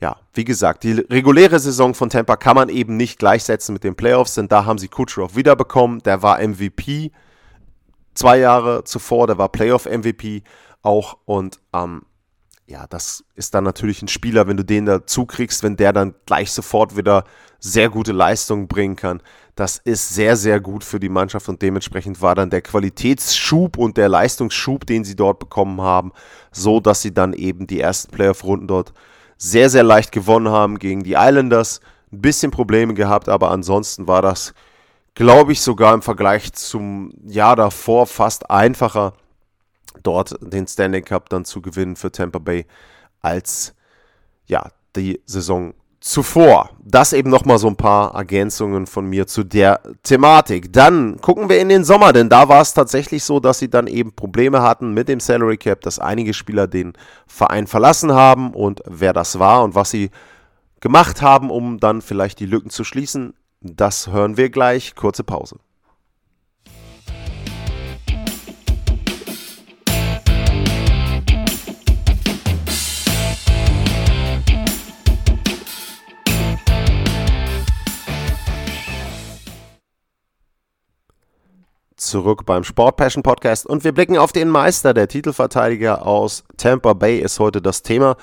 ja, 0.00 0.16
wie 0.34 0.44
gesagt, 0.44 0.84
die 0.84 0.92
reguläre 0.92 1.58
Saison 1.58 1.94
von 1.94 2.10
Tampa 2.10 2.36
kann 2.36 2.56
man 2.56 2.68
eben 2.68 2.96
nicht 2.96 3.18
gleichsetzen 3.18 3.72
mit 3.72 3.84
den 3.84 3.94
Playoffs, 3.94 4.34
denn 4.34 4.48
da 4.48 4.64
haben 4.64 4.78
sie 4.78 4.88
Kucherov 4.88 5.36
wiederbekommen. 5.36 6.00
Der 6.00 6.22
war 6.22 6.40
MVP 6.40 7.12
zwei 8.18 8.38
Jahre 8.38 8.84
zuvor, 8.84 9.26
der 9.26 9.38
war 9.38 9.48
Playoff-MVP 9.48 10.42
auch. 10.82 11.18
Und 11.24 11.60
ähm, 11.72 12.02
ja, 12.66 12.86
das 12.86 13.24
ist 13.34 13.54
dann 13.54 13.64
natürlich 13.64 14.02
ein 14.02 14.08
Spieler, 14.08 14.46
wenn 14.46 14.56
du 14.56 14.64
den 14.64 14.84
dazu 14.84 15.24
kriegst, 15.24 15.62
wenn 15.62 15.76
der 15.76 15.92
dann 15.92 16.14
gleich 16.26 16.52
sofort 16.52 16.96
wieder 16.96 17.24
sehr 17.60 17.88
gute 17.88 18.12
Leistungen 18.12 18.68
bringen 18.68 18.96
kann. 18.96 19.22
Das 19.58 19.78
ist 19.78 20.10
sehr, 20.10 20.36
sehr 20.36 20.60
gut 20.60 20.84
für 20.84 21.00
die 21.00 21.08
Mannschaft 21.08 21.48
und 21.48 21.60
dementsprechend 21.62 22.22
war 22.22 22.36
dann 22.36 22.48
der 22.48 22.62
Qualitätsschub 22.62 23.76
und 23.76 23.96
der 23.96 24.08
Leistungsschub, 24.08 24.86
den 24.86 25.02
sie 25.02 25.16
dort 25.16 25.40
bekommen 25.40 25.80
haben, 25.80 26.12
so 26.52 26.78
dass 26.78 27.02
sie 27.02 27.12
dann 27.12 27.32
eben 27.32 27.66
die 27.66 27.80
ersten 27.80 28.12
Playoff-Runden 28.12 28.68
dort 28.68 28.92
sehr, 29.36 29.68
sehr 29.68 29.82
leicht 29.82 30.12
gewonnen 30.12 30.50
haben 30.50 30.78
gegen 30.78 31.02
die 31.02 31.14
Islanders. 31.14 31.80
Ein 32.12 32.20
bisschen 32.20 32.52
Probleme 32.52 32.94
gehabt, 32.94 33.28
aber 33.28 33.50
ansonsten 33.50 34.06
war 34.06 34.22
das, 34.22 34.54
glaube 35.14 35.50
ich, 35.50 35.60
sogar 35.60 35.92
im 35.92 36.02
Vergleich 36.02 36.52
zum 36.52 37.10
Jahr 37.26 37.56
davor 37.56 38.06
fast 38.06 38.48
einfacher 38.52 39.14
dort 40.04 40.36
den 40.40 40.68
Stanley 40.68 41.02
Cup 41.02 41.30
dann 41.30 41.44
zu 41.44 41.60
gewinnen 41.60 41.96
für 41.96 42.12
Tampa 42.12 42.38
Bay 42.38 42.64
als 43.22 43.74
ja, 44.46 44.70
die 44.94 45.20
Saison 45.26 45.74
zuvor. 46.08 46.70
Das 46.82 47.12
eben 47.12 47.28
nochmal 47.28 47.58
so 47.58 47.68
ein 47.68 47.76
paar 47.76 48.14
Ergänzungen 48.14 48.86
von 48.86 49.06
mir 49.06 49.26
zu 49.26 49.44
der 49.44 49.80
Thematik. 50.02 50.72
Dann 50.72 51.20
gucken 51.20 51.50
wir 51.50 51.60
in 51.60 51.68
den 51.68 51.84
Sommer, 51.84 52.14
denn 52.14 52.30
da 52.30 52.48
war 52.48 52.62
es 52.62 52.72
tatsächlich 52.72 53.22
so, 53.24 53.40
dass 53.40 53.58
sie 53.58 53.68
dann 53.68 53.86
eben 53.86 54.12
Probleme 54.12 54.62
hatten 54.62 54.94
mit 54.94 55.08
dem 55.08 55.20
Salary 55.20 55.58
Cap, 55.58 55.82
dass 55.82 55.98
einige 55.98 56.32
Spieler 56.32 56.66
den 56.66 56.94
Verein 57.26 57.66
verlassen 57.66 58.12
haben 58.12 58.54
und 58.54 58.80
wer 58.86 59.12
das 59.12 59.38
war 59.38 59.62
und 59.62 59.74
was 59.74 59.90
sie 59.90 60.10
gemacht 60.80 61.20
haben, 61.20 61.50
um 61.50 61.78
dann 61.78 62.00
vielleicht 62.00 62.40
die 62.40 62.46
Lücken 62.46 62.70
zu 62.70 62.84
schließen, 62.84 63.34
das 63.60 64.06
hören 64.08 64.36
wir 64.36 64.48
gleich. 64.48 64.94
Kurze 64.94 65.24
Pause. 65.24 65.56
Zurück 82.08 82.46
beim 82.46 82.64
Sport 82.64 82.96
Passion 82.96 83.22
Podcast 83.22 83.66
und 83.66 83.84
wir 83.84 83.92
blicken 83.92 84.16
auf 84.16 84.32
den 84.32 84.48
Meister. 84.48 84.94
Der 84.94 85.08
Titelverteidiger 85.08 86.06
aus 86.06 86.44
Tampa 86.56 86.94
Bay 86.94 87.18
ist 87.18 87.38
heute 87.38 87.60
das 87.60 87.82
Thema. 87.82 88.16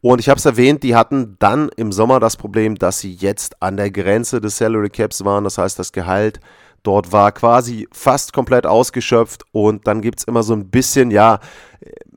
Und 0.00 0.20
ich 0.20 0.28
habe 0.28 0.38
es 0.38 0.44
erwähnt, 0.44 0.82
die 0.82 0.94
hatten 0.94 1.36
dann 1.40 1.68
im 1.76 1.90
Sommer 1.90 2.20
das 2.20 2.36
Problem, 2.36 2.76
dass 2.76 3.00
sie 3.00 3.12
jetzt 3.12 3.60
an 3.60 3.76
der 3.76 3.90
Grenze 3.90 4.40
des 4.40 4.56
Salary 4.56 4.90
Caps 4.90 5.24
waren. 5.24 5.44
Das 5.44 5.58
heißt, 5.58 5.78
das 5.78 5.92
Gehalt 5.92 6.38
dort 6.84 7.10
war 7.10 7.32
quasi 7.32 7.88
fast 7.92 8.32
komplett 8.32 8.66
ausgeschöpft. 8.66 9.44
Und 9.52 9.86
dann 9.86 10.02
gibt 10.02 10.20
es 10.20 10.24
immer 10.24 10.42
so 10.42 10.52
ein 10.52 10.68
bisschen, 10.68 11.10
ja, 11.10 11.40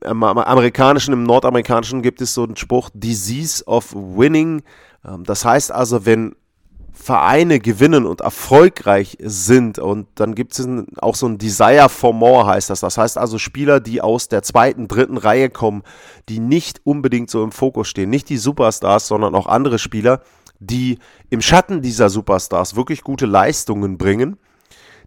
im 0.04 0.24
amerikanischen, 0.24 1.14
im 1.14 1.24
nordamerikanischen 1.24 2.02
gibt 2.02 2.22
es 2.22 2.34
so 2.34 2.44
einen 2.44 2.56
Spruch, 2.56 2.90
Disease 2.94 3.66
of 3.66 3.94
Winning. 3.94 4.62
Ähm, 5.06 5.24
das 5.24 5.44
heißt 5.44 5.72
also, 5.72 6.06
wenn 6.06 6.36
Vereine 7.02 7.60
gewinnen 7.60 8.06
und 8.06 8.20
erfolgreich 8.20 9.18
sind 9.22 9.80
und 9.80 10.08
dann 10.16 10.36
gibt 10.36 10.60
es 10.60 10.68
auch 10.98 11.16
so 11.16 11.28
ein 11.28 11.38
Desire 11.38 11.88
for 11.88 12.14
More 12.14 12.46
heißt 12.46 12.70
das. 12.70 12.82
Das 12.82 12.98
heißt 12.98 13.18
also 13.18 13.38
Spieler, 13.38 13.80
die 13.80 14.02
aus 14.02 14.28
der 14.28 14.44
zweiten, 14.44 14.90
dritten 14.90 15.18
Reihe 15.18 15.50
kommen, 15.50 15.84
die 16.28 16.40
nicht 16.40 16.82
unbedingt 16.84 17.30
so 17.30 17.42
im 17.42 17.54
Fokus 17.54 17.88
stehen. 17.88 18.10
Nicht 18.10 18.28
die 18.28 18.38
Superstars, 18.38 19.08
sondern 19.08 19.34
auch 19.34 19.48
andere 19.48 19.80
Spieler, 19.80 20.22
die 20.60 21.00
im 21.30 21.42
Schatten 21.42 21.82
dieser 21.82 22.10
Superstars 22.10 22.76
wirklich 22.76 23.02
gute 23.02 23.26
Leistungen 23.26 23.98
bringen. 23.98 24.38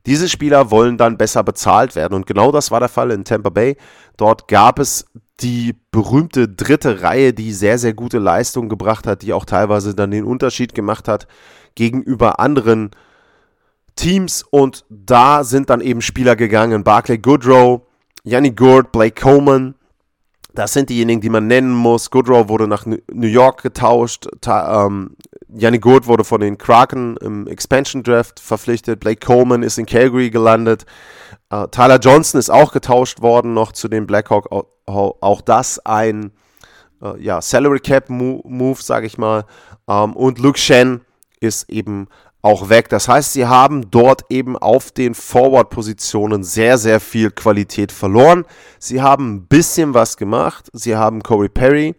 Diese 0.07 0.31
Spieler 0.31 0.71
wollen 0.71 0.97
dann 0.97 1.19
besser 1.19 1.45
bezahlt 1.45 1.95
werden 1.95 2.15
und 2.15 2.27
genau 2.27 2.51
das 2.51 2.71
war 2.71 2.81
der 2.81 2.89
Fall 2.89 3.11
in 3.11 3.25
Tampa 3.25 3.51
Bay. 3.51 3.77
Dort 4.17 4.49
gab 4.49 4.79
es 4.79 5.05
die 5.43 5.75
berühmte 5.91 6.49
dritte 6.49 7.03
Reihe, 7.03 7.33
die 7.33 7.53
sehr, 7.53 7.79
sehr 7.79 7.95
gute 7.95 8.19
Leistungen 8.19 8.69
gebracht 8.69 9.07
hat, 9.07 9.23
die 9.23 9.33
auch 9.33 9.45
teilweise 9.45 9.95
dann 9.95 10.11
den 10.11 10.25
Unterschied 10.25 10.75
gemacht 10.75 11.09
hat 11.09 11.27
gegenüber 11.75 12.39
anderen 12.39 12.91
Teams 13.97 14.43
und 14.43 14.85
da 14.89 15.45
sind 15.45 15.71
dann 15.71 15.81
eben 15.81 16.01
Spieler 16.01 16.37
gegangen. 16.37 16.85
Barclay 16.85 17.19
Goodrow, 17.19 17.83
Yanni 18.25 18.53
Gord, 18.53 18.93
Blake 18.93 19.21
Coleman. 19.21 19.75
Das 20.55 20.73
sind 20.73 20.91
diejenigen, 20.91 21.21
die 21.21 21.31
man 21.31 21.47
nennen 21.47 21.73
muss. 21.73 22.11
Goodrow 22.11 22.49
wurde 22.49 22.69
nach 22.69 22.85
New 22.87 23.27
York 23.27 23.63
getauscht. 23.63 24.29
Ta 24.41 24.87
ähm, 24.87 25.17
Yanni 25.49 25.79
Gord 25.79 26.07
wurde 26.07 26.25
von 26.25 26.41
den 26.41 26.59
Kraken 26.59 27.17
im 27.19 27.47
Expansion 27.47 28.03
Draft 28.03 28.39
verpflichtet. 28.39 29.01
Blake 29.01 29.25
Coleman 29.25 29.63
ist 29.63 29.79
in 29.79 29.87
Calgary 29.87 30.31
gelandet. 30.31 30.85
Äh, 31.51 31.69
Tyler 31.69 31.99
Johnson 31.99 32.39
ist 32.39 32.51
auch 32.51 32.73
getauscht 32.73 33.23
worden 33.23 33.55
noch 33.55 33.73
zu 33.73 33.89
den 33.89 34.07
Blackhawks. 34.07 34.49
Auch, 34.87 35.41
das 35.41 35.79
ein 35.81 36.33
äh, 37.03 37.21
ja, 37.21 37.41
Salary 37.41 37.81
Cap 37.81 38.09
Move, 38.09 38.83
sage 38.83 39.07
ich 39.07 39.19
mal. 39.19 39.45
Ähm, 39.89 40.15
und 40.15 40.39
Luke 40.39 40.59
Shen 40.59 41.03
ist 41.41 41.69
eben 41.71 42.09
auch 42.43 42.69
weg. 42.69 42.89
Das 42.89 43.09
heißt, 43.09 43.33
sie 43.33 43.47
haben 43.47 43.91
dort 43.91 44.25
eben 44.29 44.57
auf 44.59 44.91
den 44.91 45.15
Forward-Positionen 45.15 46.43
sehr, 46.43 46.77
sehr 46.77 46.99
viel 46.99 47.31
Qualität 47.31 47.93
verloren. 47.93 48.45
Sie 48.79 49.01
haben 49.01 49.35
ein 49.35 49.47
bisschen 49.47 49.95
was 49.95 50.17
gemacht. 50.17 50.69
Sie 50.73 50.97
haben 50.97 51.23
Corey 51.23 51.49
Perry 51.49 51.95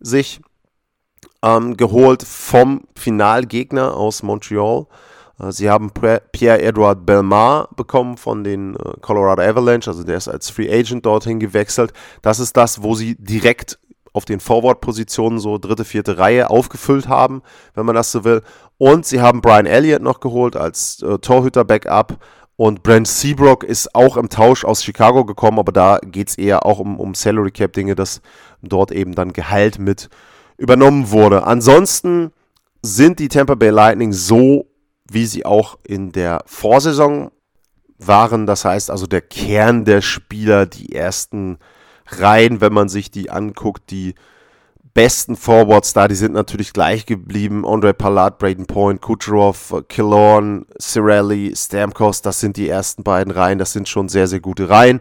sich 0.00 0.40
ähm, 1.42 1.76
geholt 1.76 2.22
vom 2.22 2.82
Finalgegner 2.94 3.96
aus 3.96 4.22
Montreal. 4.22 4.86
Äh, 5.40 5.52
sie 5.52 5.70
haben 5.70 5.90
Pierre-Edouard 5.90 7.06
Belmar 7.06 7.68
bekommen 7.76 8.16
von 8.16 8.44
den 8.44 8.76
äh, 8.76 8.78
Colorado 9.00 9.42
Avalanche, 9.42 9.90
also 9.90 10.04
der 10.04 10.16
ist 10.16 10.28
als 10.28 10.50
Free 10.50 10.70
Agent 10.70 11.06
dorthin 11.06 11.40
gewechselt. 11.40 11.92
Das 12.22 12.38
ist 12.40 12.56
das, 12.56 12.82
wo 12.82 12.94
sie 12.94 13.16
direkt 13.16 13.78
auf 14.12 14.24
den 14.24 14.40
Forward-Positionen 14.40 15.38
so 15.38 15.58
dritte, 15.58 15.84
vierte 15.84 16.18
Reihe 16.18 16.50
aufgefüllt 16.50 17.08
haben, 17.08 17.42
wenn 17.74 17.86
man 17.86 17.94
das 17.94 18.10
so 18.10 18.24
will. 18.24 18.42
Und 18.76 19.06
sie 19.06 19.20
haben 19.20 19.40
Brian 19.40 19.66
Elliott 19.66 20.02
noch 20.02 20.20
geholt 20.20 20.56
als 20.56 21.02
äh, 21.02 21.18
Torhüter-Backup. 21.18 22.18
Und 22.56 22.82
Brent 22.82 23.08
Seabrook 23.08 23.64
ist 23.64 23.94
auch 23.94 24.18
im 24.18 24.28
Tausch 24.28 24.64
aus 24.64 24.84
Chicago 24.84 25.24
gekommen, 25.24 25.58
aber 25.58 25.72
da 25.72 25.98
geht 26.04 26.28
es 26.28 26.38
eher 26.38 26.66
auch 26.66 26.78
um, 26.78 27.00
um 27.00 27.14
Salary 27.14 27.52
Cap 27.52 27.72
Dinge, 27.72 27.94
dass 27.94 28.20
dort 28.60 28.92
eben 28.92 29.14
dann 29.14 29.32
Gehalt 29.32 29.78
mit 29.78 30.10
übernommen 30.58 31.10
wurde. 31.10 31.44
Ansonsten 31.46 32.32
sind 32.82 33.18
die 33.18 33.28
Tampa 33.28 33.54
Bay 33.54 33.70
Lightning 33.70 34.12
so, 34.12 34.66
wie 35.12 35.26
sie 35.26 35.44
auch 35.44 35.78
in 35.84 36.12
der 36.12 36.42
Vorsaison 36.46 37.30
waren. 37.98 38.46
Das 38.46 38.64
heißt 38.64 38.90
also 38.90 39.06
der 39.06 39.20
Kern 39.20 39.84
der 39.84 40.02
Spieler, 40.02 40.66
die 40.66 40.92
ersten 40.92 41.58
rein, 42.06 42.60
wenn 42.60 42.72
man 42.72 42.88
sich 42.88 43.10
die 43.10 43.30
anguckt, 43.30 43.90
die 43.90 44.14
besten 44.94 45.36
Forwards 45.36 45.92
da, 45.92 46.08
die 46.08 46.14
sind 46.14 46.32
natürlich 46.32 46.72
gleich 46.72 47.06
geblieben. 47.06 47.66
Andre 47.66 47.94
Palat, 47.94 48.38
Braden 48.38 48.66
Point, 48.66 49.00
Kucherov, 49.00 49.84
Killorn, 49.88 50.66
Cirelli, 50.80 51.52
Stamkos, 51.56 52.22
das 52.22 52.40
sind 52.40 52.56
die 52.56 52.68
ersten 52.68 53.02
beiden 53.02 53.32
Reihen. 53.32 53.58
Das 53.58 53.72
sind 53.72 53.88
schon 53.88 54.08
sehr, 54.08 54.26
sehr 54.26 54.40
gute 54.40 54.68
Reihen. 54.68 55.00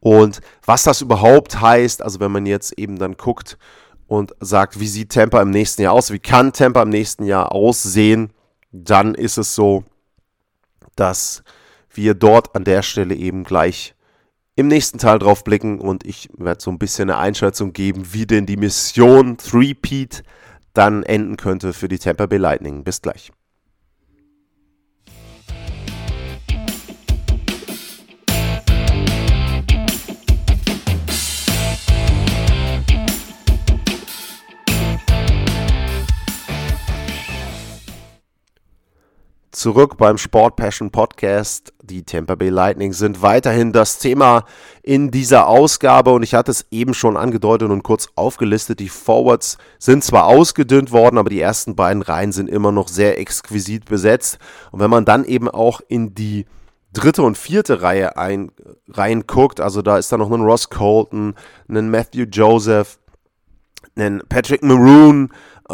Und 0.00 0.40
was 0.64 0.82
das 0.84 1.00
überhaupt 1.00 1.60
heißt, 1.60 2.02
also 2.02 2.20
wenn 2.20 2.32
man 2.32 2.46
jetzt 2.46 2.78
eben 2.78 2.98
dann 2.98 3.16
guckt 3.16 3.58
und 4.06 4.34
sagt, 4.40 4.78
wie 4.78 4.86
sieht 4.86 5.12
Tampa 5.12 5.40
im 5.42 5.50
nächsten 5.50 5.82
Jahr 5.82 5.94
aus, 5.94 6.12
wie 6.12 6.18
kann 6.18 6.52
Tampa 6.52 6.82
im 6.82 6.90
nächsten 6.90 7.24
Jahr 7.24 7.52
aussehen, 7.52 8.30
dann 8.84 9.14
ist 9.14 9.38
es 9.38 9.54
so, 9.54 9.84
dass 10.96 11.42
wir 11.90 12.14
dort 12.14 12.54
an 12.54 12.64
der 12.64 12.82
Stelle 12.82 13.14
eben 13.14 13.44
gleich 13.44 13.94
im 14.54 14.68
nächsten 14.68 14.98
Teil 14.98 15.18
drauf 15.18 15.44
blicken 15.44 15.80
und 15.80 16.04
ich 16.06 16.30
werde 16.36 16.62
so 16.62 16.70
ein 16.70 16.78
bisschen 16.78 17.10
eine 17.10 17.18
Einschätzung 17.18 17.72
geben, 17.72 18.12
wie 18.12 18.26
denn 18.26 18.46
die 18.46 18.56
Mission 18.56 19.36
3-Peat 19.36 20.22
dann 20.72 21.02
enden 21.02 21.36
könnte 21.36 21.72
für 21.72 21.88
die 21.88 21.98
Tampa 21.98 22.26
Bay 22.26 22.38
Lightning. 22.38 22.84
Bis 22.84 23.02
gleich. 23.02 23.32
Zurück 39.66 39.96
beim 39.96 40.16
Sport 40.16 40.54
Passion 40.54 40.92
Podcast. 40.92 41.72
Die 41.82 42.04
Tampa 42.04 42.36
Bay 42.36 42.50
Lightning 42.50 42.92
sind 42.92 43.20
weiterhin 43.20 43.72
das 43.72 43.98
Thema 43.98 44.44
in 44.84 45.10
dieser 45.10 45.48
Ausgabe 45.48 46.12
und 46.12 46.22
ich 46.22 46.34
hatte 46.34 46.52
es 46.52 46.66
eben 46.70 46.94
schon 46.94 47.16
angedeutet 47.16 47.68
und 47.68 47.82
kurz 47.82 48.08
aufgelistet. 48.14 48.78
Die 48.78 48.88
Forwards 48.88 49.58
sind 49.80 50.04
zwar 50.04 50.26
ausgedünnt 50.26 50.92
worden, 50.92 51.18
aber 51.18 51.30
die 51.30 51.40
ersten 51.40 51.74
beiden 51.74 52.02
Reihen 52.02 52.30
sind 52.30 52.48
immer 52.48 52.70
noch 52.70 52.86
sehr 52.86 53.18
exquisit 53.18 53.86
besetzt. 53.86 54.38
Und 54.70 54.78
wenn 54.78 54.88
man 54.88 55.04
dann 55.04 55.24
eben 55.24 55.48
auch 55.48 55.80
in 55.88 56.14
die 56.14 56.46
dritte 56.92 57.24
und 57.24 57.36
vierte 57.36 57.82
Reihe 57.82 58.16
ein, 58.16 58.52
reinguckt, 58.88 59.60
also 59.60 59.82
da 59.82 59.98
ist 59.98 60.12
da 60.12 60.16
noch 60.16 60.30
ein 60.30 60.42
Ross 60.42 60.70
Colton, 60.70 61.34
ein 61.68 61.90
Matthew 61.90 62.26
Joseph, 62.30 63.00
ein 63.96 64.22
Patrick 64.28 64.62
Maroon, 64.62 65.30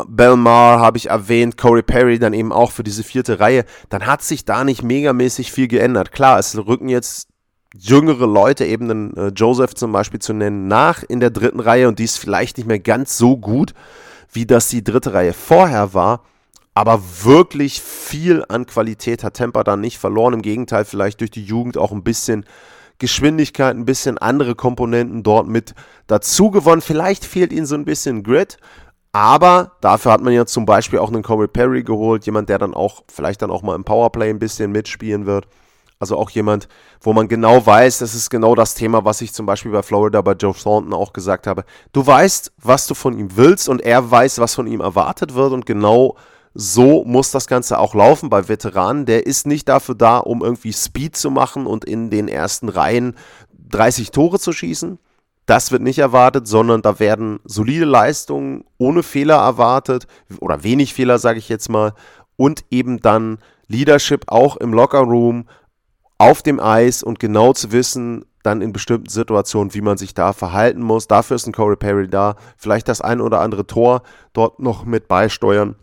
Belmar 0.07 0.81
habe 0.81 0.97
ich 0.97 1.11
erwähnt, 1.11 1.59
Corey 1.59 1.83
Perry 1.83 2.19
dann 2.19 2.33
eben 2.33 2.52
auch 2.52 2.71
für 2.71 2.83
diese 2.83 3.02
vierte 3.02 3.41
Reihe, 3.41 3.64
dann 3.91 4.07
hat 4.07 4.23
sich 4.23 4.45
da 4.45 4.64
nicht 4.64 4.83
megamäßig 4.83 5.52
viel 5.52 5.69
geändert. 5.69 6.12
Klar, 6.12 6.38
es 6.38 6.57
rücken 6.57 6.88
jetzt 6.88 7.29
jüngere 7.75 8.26
Leute, 8.26 8.64
eben 8.64 8.88
den 8.88 9.17
äh, 9.17 9.29
Joseph 9.29 9.75
zum 9.75 9.93
Beispiel 9.93 10.21
zu 10.21 10.33
nennen, 10.33 10.69
nach 10.69 11.02
in 11.02 11.21
der 11.21 11.31
dritten 11.31 11.61
Reihe 11.61 11.88
und 11.88 11.99
die 11.99 12.05
ist 12.05 12.19
vielleicht 12.19 12.57
nicht 12.57 12.67
mehr 12.67 12.79
ganz 12.79 13.19
so 13.19 13.37
gut, 13.37 13.75
wie 14.33 14.47
das 14.47 14.69
die 14.69 14.85
dritte 14.85 15.12
Reihe 15.12 15.33
vorher 15.33 15.95
war. 15.95 16.23
Aber 16.75 17.02
wirklich 17.23 17.83
viel 17.83 18.45
an 18.49 18.64
Qualität 18.64 19.25
hat 19.25 19.35
Temper 19.35 19.62
dann 19.62 19.83
nicht 19.83 19.99
verloren. 19.99 20.33
Im 20.33 20.43
Gegenteil, 20.43 20.87
vielleicht 20.87 21.21
durch 21.21 21.31
die 21.31 21.45
Jugend 21.45 21.76
auch 21.76 21.93
ein 21.93 22.02
bisschen 22.02 22.47
Geschwindigkeit, 23.03 23.75
ein 23.75 23.85
bisschen 23.85 24.17
andere 24.17 24.55
Komponenten 24.55 25.25
dort 25.25 25.49
mit 25.49 25.75
dazu 26.07 26.53
gewonnen. 26.53 26.81
Vielleicht 26.81 27.25
fehlt 27.25 27.53
ihnen 27.53 27.67
so 27.67 27.75
ein 27.75 27.85
bisschen 27.85 28.23
Grit. 28.23 28.59
Aber 29.11 29.73
dafür 29.81 30.13
hat 30.13 30.23
man 30.23 30.33
ja 30.33 30.47
zum 30.47 30.67
Beispiel 30.67 31.01
auch 31.01 31.09
einen 31.09 31.25
Corey 31.25 31.49
Perry 31.49 31.83
geholt, 31.83 32.25
jemand, 32.25 32.49
der 32.49 32.59
dann 32.59 32.75
auch 32.75 33.03
vielleicht 33.09 33.43
dann 33.43 33.51
auch 33.51 33.63
mal 33.63 33.75
im 33.75 33.83
Powerplay 33.83 34.31
ein 34.31 34.39
bisschen 34.39 34.71
mitspielen 34.71 35.27
wird. 35.27 35.49
Also 35.99 36.17
auch 36.17 36.31
jemand, 36.31 36.69
wo 37.01 37.13
man 37.13 37.27
genau 37.27 37.67
weiß, 37.67 37.99
das 37.99 38.15
ist 38.15 38.31
genau 38.31 38.55
das 38.55 38.75
Thema, 38.75 39.05
was 39.05 39.21
ich 39.21 39.33
zum 39.33 39.47
Beispiel 39.47 39.73
bei 39.73 39.83
Florida 39.83 40.23
bei 40.23 40.33
Joe 40.33 40.55
Thornton 40.55 40.95
auch 40.95 41.13
gesagt 41.13 41.49
habe. 41.49 41.65
Du 41.93 42.07
weißt, 42.07 42.53
was 42.63 42.87
du 42.87 42.95
von 42.95 43.19
ihm 43.19 43.37
willst 43.37 43.69
und 43.69 43.83
er 43.83 44.11
weiß, 44.11 44.39
was 44.39 44.55
von 44.55 44.69
ihm 44.69 44.81
erwartet 44.81 45.35
wird 45.35 45.53
und 45.53 45.67
genau 45.67 46.17
so 46.55 47.05
muss 47.05 47.31
das 47.31 47.47
Ganze 47.47 47.79
auch 47.79 47.95
laufen 47.95 48.29
bei 48.29 48.49
Veteranen. 48.49 49.07
Der 49.07 49.27
ist 49.27 49.47
nicht 49.47 49.69
dafür 49.69 49.95
da, 49.95 50.19
um 50.19 50.43
irgendwie 50.43 50.73
Speed 50.73 51.17
zu 51.17 51.31
machen 51.31 51.67
und 51.67 51.85
in 51.85 52.11
den 52.11 52.29
ersten 52.29 52.69
Reihen 52.69 53.17
30 53.71 54.11
Tore 54.11 54.39
zu 54.39 54.53
schießen, 54.53 54.99
das 55.47 55.73
wird 55.73 55.83
nicht 55.83 55.99
erwartet, 55.99 56.47
sondern 56.47 56.83
da 56.83 57.01
werden 57.01 57.41
solide 57.45 57.85
Leistungen 57.85 58.65
ohne 58.79 59.03
Fehler 59.03 59.37
erwartet 59.37 60.07
oder 60.41 60.63
wenig 60.63 60.95
Fehler, 60.95 61.19
sage 61.19 61.39
ich 61.39 61.49
jetzt 61.49 61.69
mal, 61.69 61.95
und 62.37 62.65
eben 62.71 63.01
dann 63.01 63.39
Leadership 63.67 64.25
auch 64.29 64.57
im 64.57 64.73
Lockerroom, 64.73 65.49
auf 66.19 66.43
dem 66.43 66.61
Eis 66.61 67.03
und 67.03 67.19
genau 67.19 67.53
zu 67.53 67.73
wissen, 67.73 68.25
dann 68.45 68.62
in 68.62 68.73
bestimmten 68.73 69.09
Situationen, 69.09 69.75
wie 69.75 69.81
man 69.81 69.99
sich 69.99 70.15
da 70.15 70.33
verhalten 70.33 70.81
muss. 70.81 71.09
Dafür 71.09 71.35
ist 71.37 71.47
ein 71.47 71.53
Corey 71.53 71.77
Perry 71.77 72.09
da. 72.09 72.37
Vielleicht 72.57 72.88
das 72.88 73.01
ein 73.01 73.21
oder 73.21 73.41
andere 73.41 73.67
Tor 73.67 74.03
dort 74.33 74.61
noch 74.61 74.85
mit 74.85 75.09
beisteuern 75.09 75.77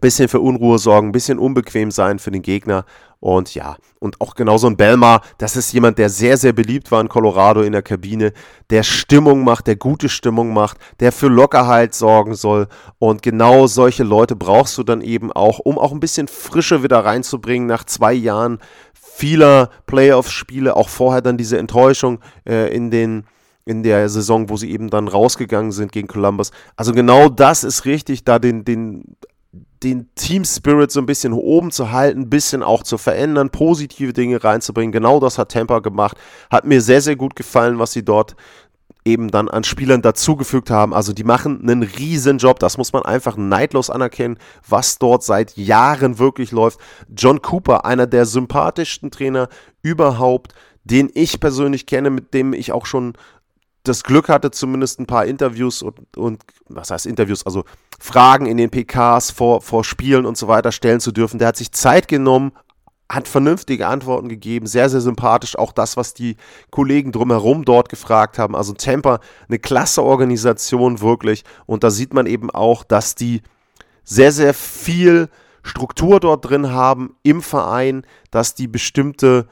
bisschen 0.00 0.28
für 0.28 0.40
Unruhe 0.40 0.78
sorgen, 0.78 1.12
bisschen 1.12 1.38
unbequem 1.38 1.90
sein 1.90 2.18
für 2.18 2.30
den 2.30 2.42
Gegner. 2.42 2.84
Und 3.18 3.54
ja, 3.54 3.76
und 3.98 4.20
auch 4.20 4.34
genauso 4.34 4.66
ein 4.66 4.76
Belmar, 4.76 5.22
das 5.38 5.56
ist 5.56 5.72
jemand, 5.72 5.98
der 5.98 6.10
sehr, 6.10 6.36
sehr 6.36 6.52
beliebt 6.52 6.92
war 6.92 7.00
in 7.00 7.08
Colorado 7.08 7.62
in 7.62 7.72
der 7.72 7.82
Kabine, 7.82 8.32
der 8.70 8.82
Stimmung 8.82 9.42
macht, 9.42 9.66
der 9.66 9.76
gute 9.76 10.08
Stimmung 10.08 10.52
macht, 10.52 10.76
der 11.00 11.12
für 11.12 11.28
Lockerheit 11.28 11.94
sorgen 11.94 12.34
soll. 12.34 12.68
Und 12.98 13.22
genau 13.22 13.66
solche 13.66 14.04
Leute 14.04 14.36
brauchst 14.36 14.76
du 14.76 14.82
dann 14.82 15.00
eben 15.00 15.32
auch, 15.32 15.58
um 15.60 15.78
auch 15.78 15.92
ein 15.92 16.00
bisschen 16.00 16.28
Frische 16.28 16.82
wieder 16.82 17.04
reinzubringen 17.04 17.66
nach 17.66 17.84
zwei 17.84 18.12
Jahren 18.12 18.58
vieler 18.92 19.70
Playoff-Spiele, 19.86 20.76
auch 20.76 20.90
vorher 20.90 21.22
dann 21.22 21.38
diese 21.38 21.58
Enttäuschung 21.58 22.20
äh, 22.46 22.74
in 22.74 22.90
den 22.90 23.24
in 23.64 23.82
der 23.82 24.08
Saison, 24.08 24.48
wo 24.48 24.56
sie 24.56 24.70
eben 24.70 24.90
dann 24.90 25.08
rausgegangen 25.08 25.72
sind 25.72 25.90
gegen 25.90 26.06
Columbus. 26.06 26.52
Also 26.76 26.92
genau 26.92 27.28
das 27.28 27.64
ist 27.64 27.84
richtig, 27.84 28.22
da 28.22 28.38
den, 28.38 28.64
den 28.64 29.16
den 29.86 30.12
Team 30.16 30.44
Spirit 30.44 30.90
so 30.90 30.98
ein 30.98 31.06
bisschen 31.06 31.32
oben 31.32 31.70
zu 31.70 31.92
halten, 31.92 32.22
ein 32.22 32.30
bisschen 32.30 32.64
auch 32.64 32.82
zu 32.82 32.98
verändern, 32.98 33.50
positive 33.50 34.12
Dinge 34.12 34.42
reinzubringen. 34.42 34.90
Genau 34.90 35.20
das 35.20 35.38
hat 35.38 35.52
Tampa 35.52 35.78
gemacht. 35.78 36.16
Hat 36.50 36.64
mir 36.64 36.80
sehr, 36.80 37.00
sehr 37.00 37.14
gut 37.14 37.36
gefallen, 37.36 37.78
was 37.78 37.92
sie 37.92 38.04
dort 38.04 38.34
eben 39.04 39.30
dann 39.30 39.48
an 39.48 39.62
Spielern 39.62 40.02
dazugefügt 40.02 40.70
haben. 40.70 40.92
Also 40.92 41.12
die 41.12 41.22
machen 41.22 41.60
einen 41.62 41.84
riesen 41.84 42.38
Job. 42.38 42.58
Das 42.58 42.76
muss 42.76 42.92
man 42.92 43.04
einfach 43.04 43.36
neidlos 43.36 43.88
anerkennen, 43.88 44.38
was 44.68 44.98
dort 44.98 45.22
seit 45.22 45.56
Jahren 45.56 46.18
wirklich 46.18 46.50
läuft. 46.50 46.80
John 47.16 47.40
Cooper, 47.40 47.84
einer 47.84 48.08
der 48.08 48.26
sympathischsten 48.26 49.12
Trainer 49.12 49.48
überhaupt, 49.82 50.54
den 50.82 51.10
ich 51.14 51.38
persönlich 51.38 51.86
kenne, 51.86 52.10
mit 52.10 52.34
dem 52.34 52.52
ich 52.52 52.72
auch 52.72 52.86
schon 52.86 53.12
das 53.88 54.02
Glück 54.02 54.28
hatte, 54.28 54.50
zumindest 54.50 55.00
ein 55.00 55.06
paar 55.06 55.26
Interviews 55.26 55.82
und, 55.82 56.16
und 56.16 56.42
was 56.68 56.90
heißt 56.90 57.06
Interviews, 57.06 57.44
also 57.44 57.64
Fragen 57.98 58.46
in 58.46 58.56
den 58.56 58.70
PKs 58.70 59.30
vor, 59.30 59.62
vor 59.62 59.84
Spielen 59.84 60.26
und 60.26 60.36
so 60.36 60.48
weiter 60.48 60.72
stellen 60.72 61.00
zu 61.00 61.12
dürfen. 61.12 61.38
Der 61.38 61.48
hat 61.48 61.56
sich 61.56 61.72
Zeit 61.72 62.08
genommen, 62.08 62.52
hat 63.10 63.28
vernünftige 63.28 63.86
Antworten 63.86 64.28
gegeben, 64.28 64.66
sehr, 64.66 64.88
sehr 64.88 65.00
sympathisch. 65.00 65.56
Auch 65.56 65.72
das, 65.72 65.96
was 65.96 66.12
die 66.12 66.36
Kollegen 66.70 67.12
drumherum 67.12 67.64
dort 67.64 67.88
gefragt 67.88 68.38
haben. 68.38 68.56
Also 68.56 68.72
Temper, 68.72 69.20
eine 69.48 69.58
klasse 69.58 70.02
Organisation 70.02 71.00
wirklich. 71.00 71.44
Und 71.66 71.84
da 71.84 71.90
sieht 71.90 72.14
man 72.14 72.26
eben 72.26 72.50
auch, 72.50 72.82
dass 72.82 73.14
die 73.14 73.42
sehr, 74.02 74.32
sehr 74.32 74.54
viel 74.54 75.28
Struktur 75.62 76.20
dort 76.20 76.48
drin 76.48 76.72
haben 76.72 77.16
im 77.22 77.42
Verein, 77.42 78.04
dass 78.30 78.54
die 78.54 78.68
bestimmte 78.68 79.48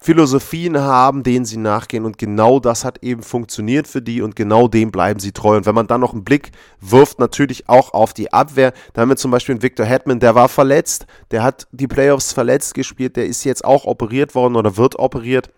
Philosophien 0.00 0.78
haben, 0.78 1.22
denen 1.24 1.44
sie 1.44 1.56
nachgehen. 1.56 2.04
Und 2.04 2.18
genau 2.18 2.60
das 2.60 2.84
hat 2.84 3.02
eben 3.02 3.22
funktioniert 3.22 3.88
für 3.88 4.00
die. 4.00 4.22
Und 4.22 4.36
genau 4.36 4.68
dem 4.68 4.92
bleiben 4.92 5.18
sie 5.18 5.32
treu. 5.32 5.56
Und 5.56 5.66
wenn 5.66 5.74
man 5.74 5.88
dann 5.88 6.00
noch 6.00 6.12
einen 6.12 6.24
Blick 6.24 6.52
wirft, 6.80 7.18
natürlich 7.18 7.68
auch 7.68 7.92
auf 7.92 8.14
die 8.14 8.32
Abwehr, 8.32 8.72
da 8.92 9.02
haben 9.02 9.08
wir 9.08 9.16
zum 9.16 9.30
Beispiel 9.30 9.54
einen 9.54 9.62
Victor 9.62 9.86
Hetman, 9.86 10.20
der 10.20 10.34
war 10.34 10.48
verletzt, 10.48 11.06
der 11.32 11.42
hat 11.42 11.66
die 11.72 11.88
Playoffs 11.88 12.32
verletzt 12.32 12.74
gespielt, 12.74 13.16
der 13.16 13.26
ist 13.26 13.44
jetzt 13.44 13.64
auch 13.64 13.84
operiert 13.86 14.34
worden 14.34 14.56
oder 14.56 14.76
wird 14.76 14.98
operiert, 14.98 15.50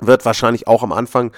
wird 0.00 0.24
wahrscheinlich 0.24 0.68
auch 0.68 0.82
am 0.82 0.92
Anfang 0.92 1.32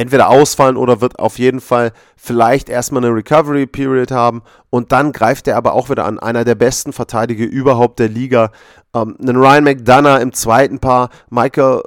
entweder 0.00 0.28
ausfallen 0.28 0.76
oder 0.76 1.00
wird 1.00 1.18
auf 1.18 1.38
jeden 1.38 1.60
Fall 1.60 1.92
vielleicht 2.16 2.68
erstmal 2.68 3.04
eine 3.04 3.14
Recovery 3.14 3.66
Period 3.66 4.10
haben 4.10 4.42
und 4.70 4.92
dann 4.92 5.12
greift 5.12 5.46
er 5.46 5.56
aber 5.56 5.74
auch 5.74 5.90
wieder 5.90 6.06
an 6.06 6.18
einer 6.18 6.44
der 6.44 6.54
besten 6.54 6.92
Verteidiger 6.92 7.44
überhaupt 7.44 7.98
der 7.98 8.08
Liga. 8.08 8.50
Ähm, 8.94 9.16
einen 9.20 9.36
Ryan 9.36 9.64
McDonough 9.64 10.20
im 10.20 10.32
zweiten 10.32 10.78
Paar, 10.78 11.10
Michael, 11.28 11.82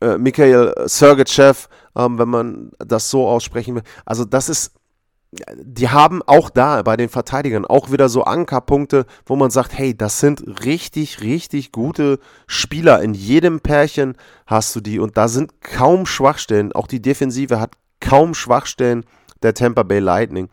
äh, 0.00 0.18
Mikhail 0.18 0.74
Sergeyev, 0.86 1.68
ähm, 1.96 2.18
wenn 2.18 2.28
man 2.28 2.70
das 2.78 3.10
so 3.10 3.26
aussprechen 3.26 3.76
will. 3.76 3.82
Also 4.04 4.24
das 4.24 4.48
ist 4.48 4.77
die 5.30 5.90
haben 5.90 6.22
auch 6.22 6.48
da 6.48 6.82
bei 6.82 6.96
den 6.96 7.10
Verteidigern 7.10 7.66
auch 7.66 7.90
wieder 7.92 8.08
so 8.08 8.24
Ankerpunkte, 8.24 9.04
wo 9.26 9.36
man 9.36 9.50
sagt, 9.50 9.76
hey, 9.76 9.96
das 9.96 10.20
sind 10.20 10.64
richtig, 10.64 11.20
richtig 11.20 11.70
gute 11.70 12.18
Spieler. 12.46 13.02
In 13.02 13.12
jedem 13.12 13.60
Pärchen 13.60 14.16
hast 14.46 14.74
du 14.74 14.80
die 14.80 14.98
und 14.98 15.18
da 15.18 15.28
sind 15.28 15.60
kaum 15.60 16.06
Schwachstellen. 16.06 16.72
Auch 16.72 16.86
die 16.86 17.02
Defensive 17.02 17.60
hat 17.60 17.72
kaum 18.00 18.32
Schwachstellen 18.32 19.04
der 19.42 19.52
Tampa 19.52 19.82
Bay 19.82 19.98
Lightning. 19.98 20.48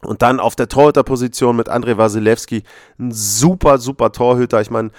Und 0.00 0.22
dann 0.22 0.40
auf 0.40 0.56
der 0.56 0.68
Torhüterposition 0.68 1.56
mit 1.56 1.68
Andrei 1.68 1.96
Wasilewski, 1.96 2.62
ein 2.98 3.10
super, 3.12 3.78
super 3.78 4.12
Torhüter. 4.12 4.60
Ich 4.60 4.70
meine, 4.70 4.90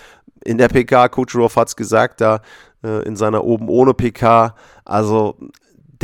in 0.43 0.57
der 0.57 0.67
PK, 0.67 1.09
Kucherov 1.09 1.55
hat 1.55 1.69
es 1.69 1.75
gesagt, 1.75 2.21
da 2.21 2.41
äh, 2.83 3.03
in 3.05 3.15
seiner 3.15 3.43
oben 3.43 3.67
ohne 3.67 3.93
PK. 3.93 4.55
Also 4.83 5.37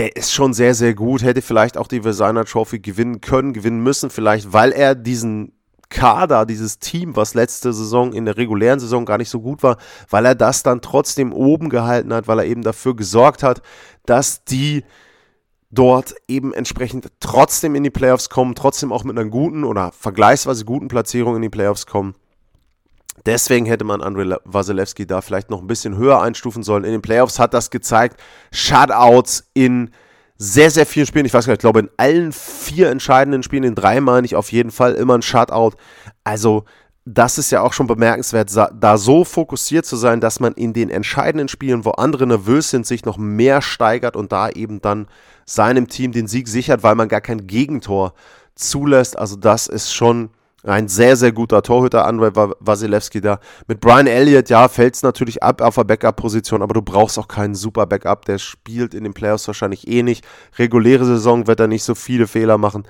der 0.02 0.16
ist 0.16 0.34
schon 0.34 0.56
sehr, 0.56 0.74
sehr 0.74 0.96
gut. 0.96 1.22
Hätte 1.22 1.44
vielleicht 1.44 1.78
auch 1.78 1.86
die 1.86 2.00
Designer 2.00 2.44
Trophy 2.44 2.80
gewinnen 2.80 3.22
können, 3.22 3.54
gewinnen 3.54 3.84
müssen, 3.84 4.10
vielleicht, 4.10 4.52
weil 4.52 4.72
er 4.72 4.96
diesen 4.96 5.54
Kader, 5.90 6.48
dieses 6.48 6.80
Team, 6.80 7.16
was 7.16 7.36
letzte 7.36 7.72
Saison 7.72 8.12
in 8.12 8.26
der 8.26 8.36
regulären 8.36 8.80
Saison 8.80 9.06
gar 9.06 9.20
nicht 9.20 9.30
so 9.30 9.42
gut 9.42 9.62
war, 9.62 9.78
weil 10.10 10.26
er 10.26 10.34
das 10.34 10.64
dann 10.64 10.82
trotzdem 10.82 11.32
oben 11.32 11.70
gehalten 11.70 12.12
hat, 12.16 12.28
weil 12.28 12.40
er 12.40 12.46
eben 12.46 12.64
dafür 12.64 12.96
gesorgt 12.96 13.44
hat, 13.44 13.62
dass 14.08 14.44
die 14.44 14.84
dort 15.70 16.16
eben 16.28 16.52
entsprechend 16.52 17.12
trotzdem 17.20 17.76
in 17.76 17.84
die 17.84 17.92
Playoffs 17.92 18.32
kommen, 18.32 18.56
trotzdem 18.56 18.92
auch 18.92 19.04
mit 19.04 19.20
einer 19.20 19.30
guten 19.30 19.64
oder 19.64 19.92
vergleichsweise 19.92 20.66
guten 20.66 20.88
Platzierung 20.88 21.36
in 21.36 21.44
die 21.44 21.50
Playoffs 21.50 21.86
kommen. 21.86 22.16
Deswegen 23.26 23.66
hätte 23.66 23.84
man 23.84 24.02
Andrei 24.02 24.36
Wasilewski 24.46 25.06
da 25.06 25.22
vielleicht 25.22 25.50
noch 25.50 25.62
ein 25.62 25.68
bisschen 25.68 25.96
höher 25.96 26.22
einstufen 26.22 26.64
sollen. 26.64 26.84
In 26.84 26.92
den 26.92 27.02
Playoffs 27.02 27.40
hat 27.40 27.54
das 27.54 27.70
gezeigt. 27.70 28.20
Shutouts 28.52 29.50
in 29.54 29.92
sehr, 30.38 30.72
sehr 30.72 30.88
vielen 30.88 31.06
Spielen. 31.06 31.26
Ich 31.26 31.34
weiß 31.34 31.46
gar 31.46 31.54
nicht, 31.54 31.60
ich 31.60 31.62
glaube 31.62 31.82
in 31.82 31.90
allen 31.98 32.32
vier 32.32 32.90
entscheidenden 32.90 33.44
Spielen, 33.44 33.64
in 33.64 33.76
drei 33.76 34.02
meine 34.02 34.26
ich 34.26 34.36
auf 34.36 34.52
jeden 34.52 34.72
Fall 34.72 34.94
immer 34.94 35.16
ein 35.16 35.22
Shutout. 35.22 35.74
Also 36.24 36.66
das 37.06 37.38
ist 37.38 37.52
ja 37.52 37.62
auch 37.62 37.74
schon 37.74 37.88
bemerkenswert, 37.88 38.52
da 38.56 38.98
so 38.98 39.24
fokussiert 39.24 39.86
zu 39.86 39.96
sein, 39.96 40.20
dass 40.20 40.40
man 40.40 40.54
in 40.54 40.74
den 40.74 40.90
entscheidenden 40.90 41.48
Spielen, 41.48 41.84
wo 41.86 41.92
andere 41.92 42.28
nervös 42.28 42.70
sind, 42.70 42.86
sich 42.86 43.06
noch 43.06 43.18
mehr 43.18 43.62
steigert 43.62 44.16
und 44.16 44.32
da 44.32 44.50
eben 44.50 44.82
dann 44.82 45.08
seinem 45.46 45.88
Team 45.88 46.12
den 46.12 46.28
Sieg 46.28 46.48
sichert, 46.48 46.84
weil 46.84 46.96
man 46.96 47.08
gar 47.08 47.22
kein 47.22 47.48
Gegentor 47.48 48.14
zulässt. 48.56 49.18
Also 49.18 49.36
das 49.36 49.68
ist 49.68 49.94
schon 49.94 50.30
ein 50.64 50.88
sehr, 50.88 51.16
sehr 51.16 51.32
guter 51.32 51.64
Torhüter, 51.64 52.06
Andrei 52.06 52.30
Wasilewski 52.34 53.20
da. 53.20 53.40
Mit 53.68 53.82
Brian 53.82 54.06
Elliott, 54.06 54.50
ja, 54.50 54.68
fällt 54.68 54.96
es 54.96 55.04
natürlich 55.04 55.42
ab 55.42 55.62
auf 55.62 55.76
der 55.76 55.86
Backup-Position, 55.86 56.62
aber 56.62 56.76
du 56.76 56.82
brauchst 56.82 57.18
auch 57.18 57.28
keinen 57.28 57.56
super 57.56 57.88
Backup. 57.88 58.26
Der 58.26 58.38
spielt 58.38 58.94
in 58.94 59.04
den 59.04 59.14
Playoffs 59.14 59.48
wahrscheinlich 59.48 59.88
eh 59.88 60.04
nicht. 60.04 60.24
Reguläre 60.60 61.06
Saison 61.06 61.48
wird 61.48 61.60
er 61.60 61.68
nicht 61.68 61.84
so 61.84 61.96
viele 61.96 62.28
Fehler 62.28 62.58
machen. 62.58 62.84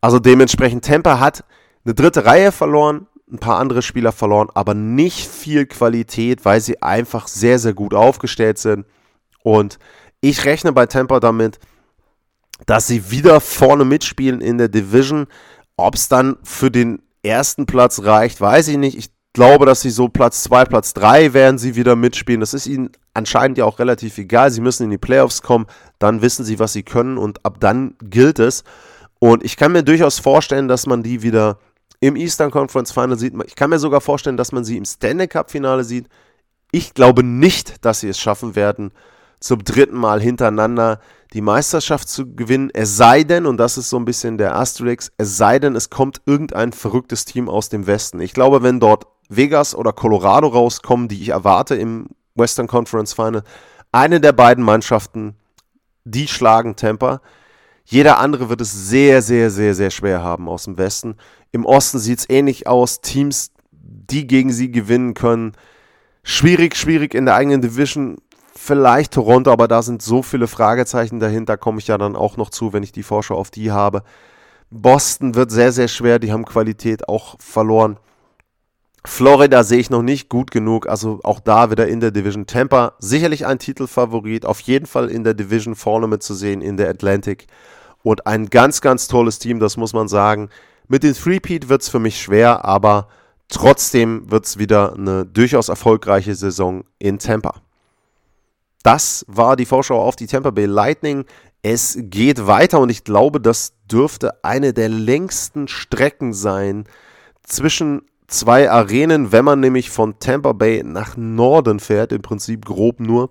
Also 0.00 0.18
dementsprechend, 0.18 0.84
Temper 0.84 1.18
hat 1.18 1.44
eine 1.84 1.94
dritte 1.94 2.26
Reihe 2.26 2.52
verloren, 2.52 3.06
ein 3.30 3.38
paar 3.38 3.58
andere 3.58 3.82
Spieler 3.82 4.12
verloren, 4.12 4.48
aber 4.54 4.74
nicht 4.74 5.26
viel 5.26 5.66
Qualität, 5.66 6.44
weil 6.44 6.60
sie 6.60 6.82
einfach 6.82 7.28
sehr, 7.28 7.58
sehr 7.58 7.74
gut 7.74 7.94
aufgestellt 7.94 8.58
sind. 8.58 8.86
Und 9.42 9.78
ich 10.20 10.44
rechne 10.44 10.72
bei 10.72 10.86
Temper 10.86 11.20
damit, 11.20 11.58
dass 12.66 12.86
sie 12.86 13.10
wieder 13.10 13.40
vorne 13.40 13.84
mitspielen 13.84 14.40
in 14.40 14.58
der 14.58 14.68
Division. 14.68 15.26
Ob 15.78 15.94
es 15.94 16.08
dann 16.08 16.36
für 16.42 16.70
den 16.70 17.00
ersten 17.22 17.64
Platz 17.64 18.02
reicht, 18.02 18.40
weiß 18.40 18.66
ich 18.68 18.76
nicht. 18.76 18.98
Ich 18.98 19.10
glaube, 19.32 19.64
dass 19.64 19.80
sie 19.80 19.90
so 19.90 20.08
Platz 20.08 20.42
2, 20.42 20.64
Platz 20.64 20.92
3 20.92 21.32
werden 21.34 21.56
sie 21.56 21.76
wieder 21.76 21.94
mitspielen. 21.94 22.40
Das 22.40 22.52
ist 22.52 22.66
ihnen 22.66 22.90
anscheinend 23.14 23.58
ja 23.58 23.64
auch 23.64 23.78
relativ 23.78 24.18
egal. 24.18 24.50
Sie 24.50 24.60
müssen 24.60 24.82
in 24.82 24.90
die 24.90 24.98
Playoffs 24.98 25.40
kommen, 25.40 25.66
dann 26.00 26.20
wissen 26.20 26.44
sie, 26.44 26.58
was 26.58 26.72
sie 26.72 26.82
können 26.82 27.16
und 27.16 27.46
ab 27.46 27.58
dann 27.60 27.94
gilt 28.02 28.40
es. 28.40 28.64
Und 29.20 29.44
ich 29.44 29.56
kann 29.56 29.70
mir 29.70 29.84
durchaus 29.84 30.18
vorstellen, 30.18 30.66
dass 30.66 30.86
man 30.86 31.04
die 31.04 31.22
wieder 31.22 31.58
im 32.00 32.16
Eastern 32.16 32.50
Conference 32.50 32.90
Final 32.90 33.16
sieht. 33.16 33.34
Ich 33.46 33.54
kann 33.54 33.70
mir 33.70 33.78
sogar 33.78 34.00
vorstellen, 34.00 34.36
dass 34.36 34.50
man 34.50 34.64
sie 34.64 34.76
im 34.76 34.84
Stanley 34.84 35.28
Cup 35.28 35.52
Finale 35.52 35.84
sieht. 35.84 36.08
Ich 36.72 36.92
glaube 36.92 37.22
nicht, 37.22 37.84
dass 37.84 38.00
sie 38.00 38.08
es 38.08 38.18
schaffen 38.18 38.56
werden, 38.56 38.90
zum 39.40 39.64
dritten 39.64 39.96
Mal 39.96 40.20
hintereinander 40.20 41.00
die 41.32 41.40
Meisterschaft 41.40 42.08
zu 42.08 42.34
gewinnen. 42.34 42.70
Es 42.72 42.96
sei 42.96 43.22
denn, 43.22 43.46
und 43.46 43.58
das 43.58 43.76
ist 43.76 43.90
so 43.90 43.98
ein 43.98 44.04
bisschen 44.04 44.38
der 44.38 44.56
Asterix, 44.56 45.12
es 45.18 45.36
sei 45.36 45.58
denn, 45.58 45.76
es 45.76 45.90
kommt 45.90 46.22
irgendein 46.26 46.72
verrücktes 46.72 47.24
Team 47.24 47.48
aus 47.48 47.68
dem 47.68 47.86
Westen. 47.86 48.20
Ich 48.20 48.32
glaube, 48.32 48.62
wenn 48.62 48.80
dort 48.80 49.06
Vegas 49.28 49.74
oder 49.74 49.92
Colorado 49.92 50.48
rauskommen, 50.48 51.08
die 51.08 51.20
ich 51.20 51.28
erwarte 51.30 51.74
im 51.74 52.08
Western 52.34 52.66
Conference 52.66 53.12
Final, 53.12 53.42
eine 53.92 54.20
der 54.20 54.32
beiden 54.32 54.64
Mannschaften, 54.64 55.36
die 56.04 56.28
schlagen 56.28 56.76
Tampa. 56.76 57.20
Jeder 57.84 58.18
andere 58.18 58.48
wird 58.48 58.60
es 58.60 58.72
sehr, 58.72 59.22
sehr, 59.22 59.50
sehr, 59.50 59.74
sehr 59.74 59.90
schwer 59.90 60.22
haben 60.22 60.48
aus 60.48 60.64
dem 60.64 60.78
Westen. 60.78 61.16
Im 61.52 61.64
Osten 61.64 61.98
sieht 61.98 62.20
es 62.20 62.30
ähnlich 62.30 62.66
aus. 62.66 63.00
Teams, 63.00 63.50
die 63.72 64.26
gegen 64.26 64.52
sie 64.52 64.70
gewinnen 64.70 65.14
können. 65.14 65.52
Schwierig, 66.22 66.76
schwierig 66.76 67.14
in 67.14 67.24
der 67.24 67.34
eigenen 67.34 67.62
Division 67.62 68.18
Vielleicht 68.60 69.12
Toronto, 69.12 69.52
aber 69.52 69.68
da 69.68 69.82
sind 69.82 70.02
so 70.02 70.20
viele 70.20 70.48
Fragezeichen 70.48 71.20
dahinter, 71.20 71.56
komme 71.56 71.78
ich 71.78 71.86
ja 71.86 71.96
dann 71.96 72.16
auch 72.16 72.36
noch 72.36 72.50
zu, 72.50 72.72
wenn 72.72 72.82
ich 72.82 72.90
die 72.90 73.04
Vorschau 73.04 73.36
auf 73.36 73.52
die 73.52 73.70
habe. 73.70 74.02
Boston 74.68 75.36
wird 75.36 75.52
sehr, 75.52 75.70
sehr 75.70 75.86
schwer, 75.86 76.18
die 76.18 76.32
haben 76.32 76.44
Qualität 76.44 77.08
auch 77.08 77.36
verloren. 77.38 77.98
Florida 79.06 79.62
sehe 79.62 79.78
ich 79.78 79.90
noch 79.90 80.02
nicht 80.02 80.28
gut 80.28 80.50
genug, 80.50 80.88
also 80.88 81.20
auch 81.22 81.38
da 81.38 81.70
wieder 81.70 81.86
in 81.86 82.00
der 82.00 82.10
Division. 82.10 82.46
Tampa 82.46 82.94
sicherlich 82.98 83.46
ein 83.46 83.60
Titelfavorit, 83.60 84.44
auf 84.44 84.58
jeden 84.60 84.86
Fall 84.86 85.08
in 85.08 85.22
der 85.22 85.34
Division 85.34 85.76
vorne 85.76 86.08
mit 86.08 86.24
zu 86.24 86.34
sehen 86.34 86.60
in 86.60 86.76
der 86.76 86.90
Atlantic. 86.90 87.46
Und 88.02 88.26
ein 88.26 88.50
ganz, 88.50 88.80
ganz 88.80 89.06
tolles 89.06 89.38
Team, 89.38 89.60
das 89.60 89.76
muss 89.76 89.92
man 89.92 90.08
sagen. 90.08 90.50
Mit 90.88 91.04
den 91.04 91.14
Threepeat 91.14 91.68
wird 91.68 91.82
es 91.82 91.88
für 91.88 92.00
mich 92.00 92.20
schwer, 92.20 92.64
aber 92.64 93.06
trotzdem 93.48 94.28
wird 94.32 94.46
es 94.46 94.58
wieder 94.58 94.94
eine 94.94 95.24
durchaus 95.24 95.68
erfolgreiche 95.68 96.34
Saison 96.34 96.82
in 96.98 97.20
Tampa. 97.20 97.62
Das 98.82 99.24
war 99.28 99.56
die 99.56 99.66
Vorschau 99.66 100.00
auf 100.00 100.16
die 100.16 100.26
Tampa 100.26 100.50
Bay 100.50 100.66
Lightning. 100.66 101.24
Es 101.62 101.98
geht 102.00 102.46
weiter 102.46 102.80
und 102.80 102.90
ich 102.90 103.04
glaube, 103.04 103.40
das 103.40 103.74
dürfte 103.90 104.44
eine 104.44 104.72
der 104.72 104.88
längsten 104.88 105.68
Strecken 105.68 106.32
sein 106.32 106.84
zwischen 107.42 108.02
zwei 108.28 108.70
Arenen, 108.70 109.32
wenn 109.32 109.44
man 109.44 109.60
nämlich 109.60 109.90
von 109.90 110.18
Tampa 110.20 110.52
Bay 110.52 110.82
nach 110.84 111.16
Norden 111.16 111.80
fährt, 111.80 112.12
im 112.12 112.22
Prinzip 112.22 112.64
grob 112.64 113.00
nur 113.00 113.30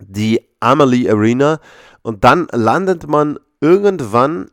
die 0.00 0.40
Amalie 0.60 1.10
Arena 1.10 1.60
und 2.02 2.24
dann 2.24 2.48
landet 2.52 3.06
man 3.06 3.38
irgendwann 3.60 4.50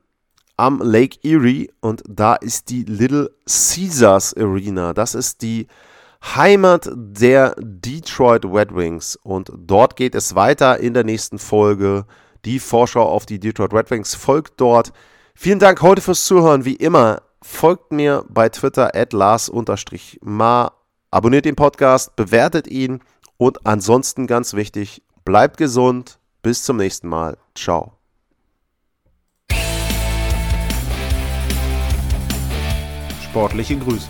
am 0.58 0.82
Lake 0.82 1.18
Erie 1.24 1.70
und 1.82 2.04
da 2.08 2.36
ist 2.36 2.70
die 2.70 2.84
Little 2.84 3.32
Caesars 3.46 4.36
Arena. 4.36 4.94
Das 4.94 5.16
ist 5.16 5.42
die 5.42 5.68
Heimat 6.24 6.90
der 6.94 7.56
Detroit 7.60 8.46
Red 8.46 8.76
Wings. 8.76 9.18
Und 9.18 9.52
dort 9.56 9.96
geht 9.96 10.16
es 10.16 10.36
weiter 10.36 10.80
in 10.80 10.94
der 10.94 11.04
nächsten 11.04 11.38
Folge. 11.38 12.06
Die 12.46 12.60
Vorschau 12.60 13.04
auf 13.04 13.26
die 13.26 13.40
Detroit 13.40 13.74
Red 13.74 13.92
Wings 13.92 14.16
folgt 14.16 14.60
dort. 14.60 14.94
Vielen 15.36 15.60
Dank 15.60 15.82
heute 15.82 16.02
fürs 16.02 16.26
Zuhören. 16.26 16.66
Wie 16.66 16.76
immer, 16.76 17.22
folgt 17.42 17.92
mir 17.92 18.26
bei 18.30 18.50
Twitter 18.50 18.96
at 18.96 19.14
Lars-Ma. 19.14 20.72
Abonniert 21.12 21.46
den 21.46 21.56
Podcast, 21.56 22.16
bewertet 22.16 22.68
ihn 22.68 23.02
und 23.38 23.66
ansonsten 23.68 24.26
ganz 24.26 24.54
wichtig, 24.54 25.04
bleibt 25.26 25.58
gesund. 25.58 26.20
Bis 26.42 26.64
zum 26.64 26.78
nächsten 26.78 27.08
Mal. 27.08 27.38
Ciao. 27.56 27.94
Sportliche 33.24 33.78
Grüße. 33.78 34.10